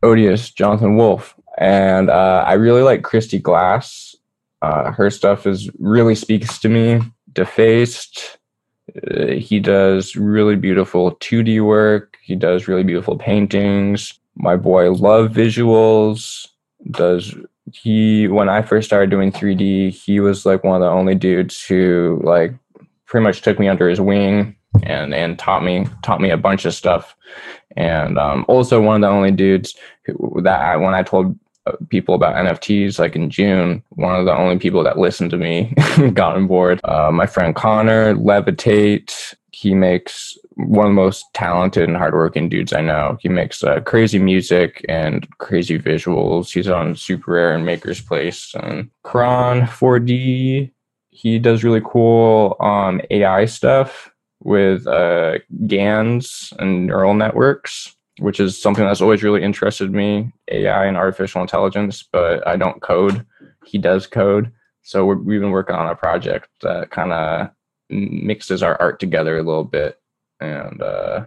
odious 0.02 0.50
Jonathan 0.50 0.96
Wolfe, 0.96 1.34
and 1.58 2.10
uh, 2.10 2.44
I 2.46 2.54
really 2.54 2.82
like 2.82 3.02
Kristy 3.02 3.40
Glass. 3.40 4.16
Uh, 4.62 4.90
her 4.92 5.10
stuff 5.10 5.46
is 5.46 5.70
really 5.78 6.14
speaks 6.14 6.58
to 6.58 6.68
me. 6.68 7.00
Defaced 7.32 8.38
uh, 9.10 9.26
he 9.32 9.60
does 9.60 10.14
really 10.16 10.56
beautiful 10.56 11.16
2D 11.16 11.64
work. 11.64 12.16
He 12.22 12.36
does 12.36 12.68
really 12.68 12.82
beautiful 12.82 13.16
paintings. 13.16 14.18
My 14.36 14.56
boy 14.56 14.90
love 14.92 15.30
visuals. 15.32 16.48
Does 16.90 17.34
he 17.72 18.28
when 18.28 18.48
I 18.48 18.62
first 18.62 18.86
started 18.86 19.10
doing 19.10 19.32
3D, 19.32 19.90
he 19.90 20.20
was 20.20 20.44
like 20.44 20.64
one 20.64 20.76
of 20.76 20.82
the 20.82 20.90
only 20.90 21.14
dudes 21.14 21.64
who 21.64 22.20
like 22.22 22.54
pretty 23.06 23.24
much 23.24 23.42
took 23.42 23.58
me 23.58 23.68
under 23.68 23.88
his 23.88 24.00
wing 24.00 24.56
and 24.82 25.14
and 25.14 25.38
taught 25.38 25.64
me 25.64 25.86
taught 26.02 26.20
me 26.20 26.30
a 26.30 26.36
bunch 26.36 26.64
of 26.64 26.74
stuff. 26.74 27.16
And 27.76 28.18
um, 28.18 28.44
also 28.48 28.80
one 28.80 28.96
of 28.96 29.08
the 29.08 29.14
only 29.14 29.32
dudes 29.32 29.74
who, 30.04 30.40
that 30.42 30.60
I, 30.60 30.76
when 30.76 30.94
I 30.94 31.02
told 31.02 31.36
people 31.88 32.14
about 32.14 32.36
NFTs 32.36 32.98
like 32.98 33.16
in 33.16 33.30
June. 33.30 33.82
One 33.90 34.14
of 34.14 34.26
the 34.26 34.36
only 34.36 34.58
people 34.58 34.84
that 34.84 34.98
listened 34.98 35.30
to 35.30 35.36
me 35.36 35.74
got 36.12 36.36
on 36.36 36.46
board. 36.46 36.80
Uh, 36.84 37.10
my 37.12 37.26
friend 37.26 37.54
Connor, 37.54 38.14
Levitate, 38.14 39.34
he 39.52 39.74
makes 39.74 40.36
one 40.56 40.86
of 40.86 40.90
the 40.90 40.94
most 40.94 41.24
talented 41.32 41.88
and 41.88 41.96
hardworking 41.96 42.48
dudes 42.48 42.72
I 42.72 42.80
know. 42.80 43.16
He 43.20 43.28
makes 43.28 43.64
uh, 43.64 43.80
crazy 43.80 44.18
music 44.18 44.84
and 44.88 45.26
crazy 45.38 45.78
visuals. 45.78 46.52
He's 46.52 46.68
on 46.68 46.94
Super 46.94 47.32
Rare 47.32 47.54
and 47.54 47.64
Maker's 47.64 48.00
Place 48.00 48.54
and 48.54 48.90
Kron 49.02 49.62
4D. 49.62 50.70
He 51.10 51.38
does 51.38 51.64
really 51.64 51.82
cool 51.84 52.56
um, 52.60 53.00
AI 53.10 53.46
stuff 53.46 54.10
with 54.44 54.86
uh, 54.86 55.38
GANs 55.66 56.52
and 56.58 56.86
neural 56.86 57.14
networks 57.14 57.94
which 58.18 58.38
is 58.38 58.60
something 58.60 58.84
that's 58.84 59.00
always 59.00 59.22
really 59.22 59.42
interested 59.42 59.92
me 59.92 60.32
AI 60.50 60.86
and 60.86 60.96
artificial 60.96 61.42
intelligence, 61.42 62.06
but 62.12 62.46
I 62.46 62.56
don't 62.56 62.80
code. 62.80 63.26
He 63.64 63.78
does 63.78 64.06
code. 64.06 64.52
So 64.82 65.04
we 65.06 65.34
have 65.34 65.42
been 65.42 65.50
working 65.50 65.76
on 65.76 65.88
a 65.88 65.96
project 65.96 66.48
that 66.62 66.90
kind 66.90 67.12
of 67.12 67.50
mixes 67.90 68.62
our 68.62 68.80
art 68.80 69.00
together 69.00 69.38
a 69.38 69.42
little 69.42 69.64
bit. 69.64 69.98
And 70.40 70.80
uh, 70.80 71.26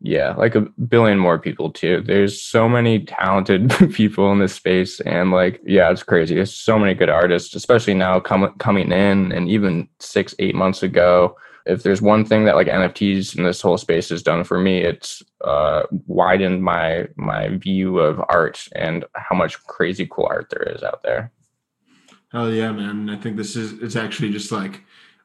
yeah, 0.00 0.34
like 0.34 0.54
a 0.54 0.62
billion 0.88 1.18
more 1.18 1.38
people 1.38 1.70
too. 1.70 2.02
There's 2.06 2.40
so 2.40 2.68
many 2.68 3.04
talented 3.04 3.70
people 3.92 4.30
in 4.32 4.38
this 4.38 4.54
space. 4.54 5.00
And 5.00 5.30
like, 5.30 5.60
yeah, 5.66 5.90
it's 5.90 6.04
crazy. 6.04 6.36
There's 6.36 6.54
so 6.54 6.78
many 6.78 6.94
good 6.94 7.10
artists, 7.10 7.54
especially 7.54 7.94
now 7.94 8.20
com- 8.20 8.54
coming 8.58 8.92
in. 8.92 9.32
And 9.32 9.48
even 9.48 9.88
six, 9.98 10.34
eight 10.38 10.54
months 10.54 10.82
ago, 10.82 11.36
if 11.66 11.82
there's 11.82 12.02
one 12.02 12.24
thing 12.24 12.44
that 12.44 12.56
like 12.56 12.66
NFTs 12.66 13.36
in 13.36 13.44
this 13.44 13.60
whole 13.60 13.78
space 13.78 14.10
has 14.10 14.22
done 14.22 14.44
for 14.44 14.58
me, 14.58 14.78
it's 14.78 15.22
uh, 15.42 15.84
widened 16.06 16.62
my 16.62 17.08
my 17.16 17.56
view 17.56 17.98
of 17.98 18.22
art 18.28 18.68
and 18.74 19.04
how 19.14 19.36
much 19.36 19.62
crazy 19.64 20.06
cool 20.10 20.26
art 20.30 20.50
there 20.50 20.62
is 20.74 20.82
out 20.82 21.02
there. 21.02 21.32
Hell 22.32 22.50
yeah, 22.50 22.72
man! 22.72 23.08
I 23.08 23.16
think 23.16 23.36
this 23.36 23.56
is 23.56 23.80
it's 23.82 23.96
actually 23.96 24.30
just 24.30 24.52
like 24.52 24.82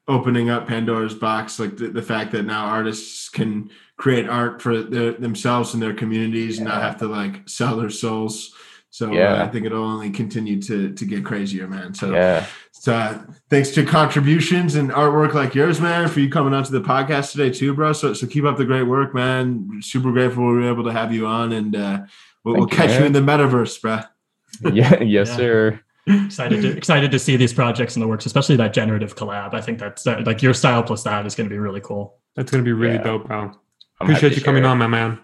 opening 0.08 0.50
up 0.50 0.68
Pandora's 0.68 1.14
box, 1.14 1.60
like 1.60 1.78
the, 1.78 1.90
the 1.90 2.02
fact 2.02 2.32
that 2.32 2.44
now 2.44 2.66
artists 2.66 3.30
can 3.30 3.70
create 3.98 4.28
art 4.28 4.62
for 4.62 4.82
their, 4.82 5.14
themselves 5.14 5.74
and 5.74 5.84
their 5.84 5.94
communities 5.94 6.56
yeah. 6.56 6.62
and 6.62 6.70
not 6.70 6.82
have 6.82 6.98
to 6.98 7.08
like 7.08 7.48
sell 7.48 7.78
their 7.78 7.90
souls. 7.90 8.56
So 8.92 9.10
uh, 9.10 9.14
yeah. 9.14 9.34
uh, 9.34 9.46
I 9.46 9.48
think 9.48 9.66
it'll 9.66 9.84
only 9.84 10.10
continue 10.10 10.62
to 10.64 10.94
to 10.94 11.06
get 11.06 11.24
crazier, 11.24 11.68
man. 11.68 11.94
So 11.94 12.12
yeah. 12.12 12.46
So 12.72 12.96
uh, 12.96 13.22
thanks 13.50 13.70
to 13.72 13.86
contributions 13.86 14.76
and 14.76 14.90
artwork 14.90 15.34
like 15.34 15.54
yours, 15.54 15.80
man, 15.80 16.08
for 16.08 16.20
you 16.22 16.30
coming 16.30 16.54
onto 16.54 16.72
the 16.72 16.82
podcast 16.82 17.32
today 17.32 17.52
too, 17.52 17.74
bro. 17.74 17.94
So 17.94 18.14
so 18.14 18.26
keep 18.26 18.46
up 18.46 18.58
the 18.58 18.66
great 18.66 18.84
work, 18.84 19.14
man. 19.14 19.80
Super 19.82 20.12
grateful 20.12 20.46
we 20.48 20.54
were 20.54 20.70
able 20.70 20.84
to 20.86 20.92
have 20.92 21.14
you 21.14 21.28
on, 21.28 21.52
and 21.52 21.76
uh, 21.76 22.02
we'll, 22.44 22.56
we'll 22.56 22.68
catch 22.68 22.92
you, 22.92 23.00
you 23.00 23.06
in 23.06 23.14
the 23.14 23.20
metaverse, 23.20 23.80
bro. 23.82 24.02
yeah, 24.74 25.02
yes, 25.02 25.30
yeah. 25.30 25.36
sir. 25.36 25.82
excited 26.08 26.62
to 26.64 26.76
excited 26.76 27.12
to 27.12 27.20
see 27.20 27.38
these 27.38 27.54
projects 27.54 27.96
in 27.96 28.00
the 28.00 28.08
works, 28.08 28.26
especially 28.26 28.56
that 28.56 28.74
generative 28.74 29.16
collab. 29.16 29.54
I 29.54 29.62
think 29.62 29.78
that's 29.78 30.08
uh, 30.08 30.24
like 30.26 30.42
your 30.42 30.56
style 30.56 30.82
plus 30.82 31.04
that 31.04 31.26
is 31.28 31.36
going 31.36 31.48
to 31.48 31.54
be 31.54 31.60
really 31.60 31.82
cool. 31.82 32.18
That's 32.36 32.50
going 32.50 32.64
to 32.64 32.68
be 32.68 32.74
really 32.74 32.96
yeah. 32.96 33.04
dope, 33.04 33.28
bro. 33.28 33.52
Appreciate 34.02 34.36
you 34.36 34.42
coming 34.42 34.66
on, 34.66 34.78
my 34.78 34.88
man. 34.88 35.20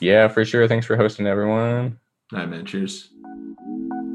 Yeah, 0.00 0.28
for 0.28 0.44
sure. 0.44 0.66
Thanks 0.66 0.86
for 0.86 0.96
hosting, 0.96 1.26
everyone. 1.26 1.98
Right, 2.32 2.48
man. 2.48 2.64
Cheers. 2.64 3.10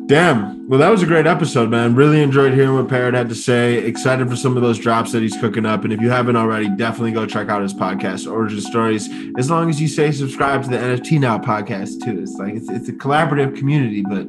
Damn. 0.08 0.68
Well, 0.68 0.80
that 0.80 0.90
was 0.90 1.04
a 1.04 1.06
great 1.06 1.28
episode, 1.28 1.70
man. 1.70 1.94
Really 1.94 2.24
enjoyed 2.24 2.54
hearing 2.54 2.74
what 2.74 2.88
Parrott 2.88 3.14
had 3.14 3.30
to 3.30 3.36
say. 3.36 3.76
Excited 3.76 4.28
for 4.30 4.36
some 4.36 4.56
of 4.56 4.64
those 4.64 4.80
drops 4.80 5.12
that 5.12 5.22
he's 5.22 5.38
cooking 5.38 5.66
up. 5.66 5.84
And 5.84 5.94
if 5.94 6.02
you 6.02 6.10
haven't 6.10 6.36
already, 6.36 6.70
definitely 6.70 7.12
go 7.12 7.26
check 7.26 7.50
out 7.50 7.62
his 7.62 7.74
podcast, 7.74 8.30
Origin 8.30 8.62
Stories. 8.62 9.08
As 9.38 9.52
long 9.52 9.70
as 9.70 9.80
you 9.80 9.88
say 9.88 10.12
subscribe 10.12 10.64
to 10.64 10.70
the 10.70 10.78
NFT 10.78 11.20
Now 11.20 11.38
podcast, 11.38 12.04
too. 12.04 12.22
It's 12.22 12.36
like 12.40 12.56
it's, 12.56 12.70
it's 12.70 12.90
a 12.90 12.94
collaborative 12.94 13.56
community, 13.56 14.02
but 14.02 14.26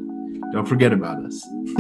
don't 0.52 0.66
forget 0.66 0.92
about 0.92 1.24
us. 1.24 1.42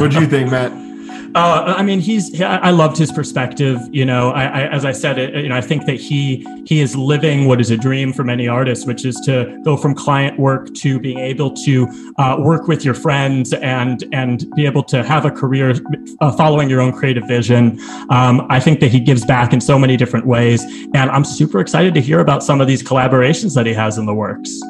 what 0.00 0.10
do 0.10 0.20
you 0.20 0.26
think, 0.26 0.50
Matt? 0.50 0.87
Uh, 1.34 1.74
I 1.76 1.82
mean, 1.82 2.00
he's. 2.00 2.40
I 2.40 2.70
loved 2.70 2.96
his 2.96 3.12
perspective. 3.12 3.78
You 3.92 4.04
know, 4.04 4.30
I, 4.30 4.44
I, 4.44 4.60
as 4.68 4.84
I 4.84 4.92
said, 4.92 5.18
it, 5.18 5.34
you 5.34 5.48
know, 5.48 5.56
I 5.56 5.60
think 5.60 5.86
that 5.86 5.96
he 5.96 6.46
he 6.64 6.80
is 6.80 6.96
living 6.96 7.46
what 7.46 7.60
is 7.60 7.70
a 7.70 7.76
dream 7.76 8.12
for 8.12 8.24
many 8.24 8.48
artists, 8.48 8.86
which 8.86 9.04
is 9.04 9.16
to 9.26 9.60
go 9.64 9.76
from 9.76 9.94
client 9.94 10.38
work 10.38 10.74
to 10.76 10.98
being 10.98 11.18
able 11.18 11.50
to 11.50 11.86
uh, 12.18 12.36
work 12.38 12.66
with 12.66 12.84
your 12.84 12.94
friends 12.94 13.52
and 13.52 14.04
and 14.12 14.50
be 14.56 14.64
able 14.66 14.82
to 14.84 15.04
have 15.04 15.24
a 15.24 15.30
career 15.30 15.74
uh, 16.20 16.32
following 16.32 16.70
your 16.70 16.80
own 16.80 16.92
creative 16.92 17.26
vision. 17.28 17.78
Um, 18.10 18.46
I 18.48 18.58
think 18.60 18.80
that 18.80 18.90
he 18.90 19.00
gives 19.00 19.24
back 19.24 19.52
in 19.52 19.60
so 19.60 19.78
many 19.78 19.96
different 19.96 20.26
ways, 20.26 20.62
and 20.94 21.10
I'm 21.10 21.24
super 21.24 21.60
excited 21.60 21.94
to 21.94 22.00
hear 22.00 22.20
about 22.20 22.42
some 22.42 22.60
of 22.60 22.66
these 22.66 22.82
collaborations 22.82 23.54
that 23.54 23.66
he 23.66 23.74
has 23.74 23.98
in 23.98 24.06
the 24.06 24.14
works. 24.14 24.60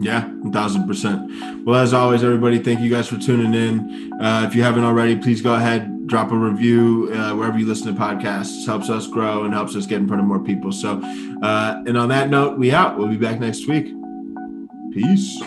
Yeah, 0.00 0.30
a 0.46 0.50
thousand 0.50 0.86
percent. 0.86 1.66
Well, 1.66 1.80
as 1.80 1.92
always, 1.92 2.22
everybody, 2.22 2.60
thank 2.60 2.80
you 2.80 2.88
guys 2.88 3.08
for 3.08 3.18
tuning 3.18 3.52
in. 3.52 4.12
Uh, 4.20 4.44
if 4.46 4.54
you 4.54 4.62
haven't 4.62 4.84
already, 4.84 5.16
please 5.16 5.40
go 5.40 5.54
ahead, 5.54 6.06
drop 6.06 6.30
a 6.30 6.36
review 6.36 7.10
uh, 7.12 7.34
wherever 7.34 7.58
you 7.58 7.66
listen 7.66 7.92
to 7.92 8.00
podcasts. 8.00 8.64
Helps 8.64 8.90
us 8.90 9.08
grow 9.08 9.44
and 9.44 9.52
helps 9.52 9.74
us 9.74 9.86
get 9.86 10.00
in 10.00 10.06
front 10.06 10.22
of 10.22 10.28
more 10.28 10.38
people. 10.38 10.70
So, 10.70 11.00
uh, 11.42 11.82
and 11.86 11.98
on 11.98 12.08
that 12.10 12.30
note, 12.30 12.58
we 12.58 12.70
out. 12.70 12.96
We'll 12.96 13.08
be 13.08 13.16
back 13.16 13.40
next 13.40 13.66
week. 13.66 13.92
Peace. 14.92 15.42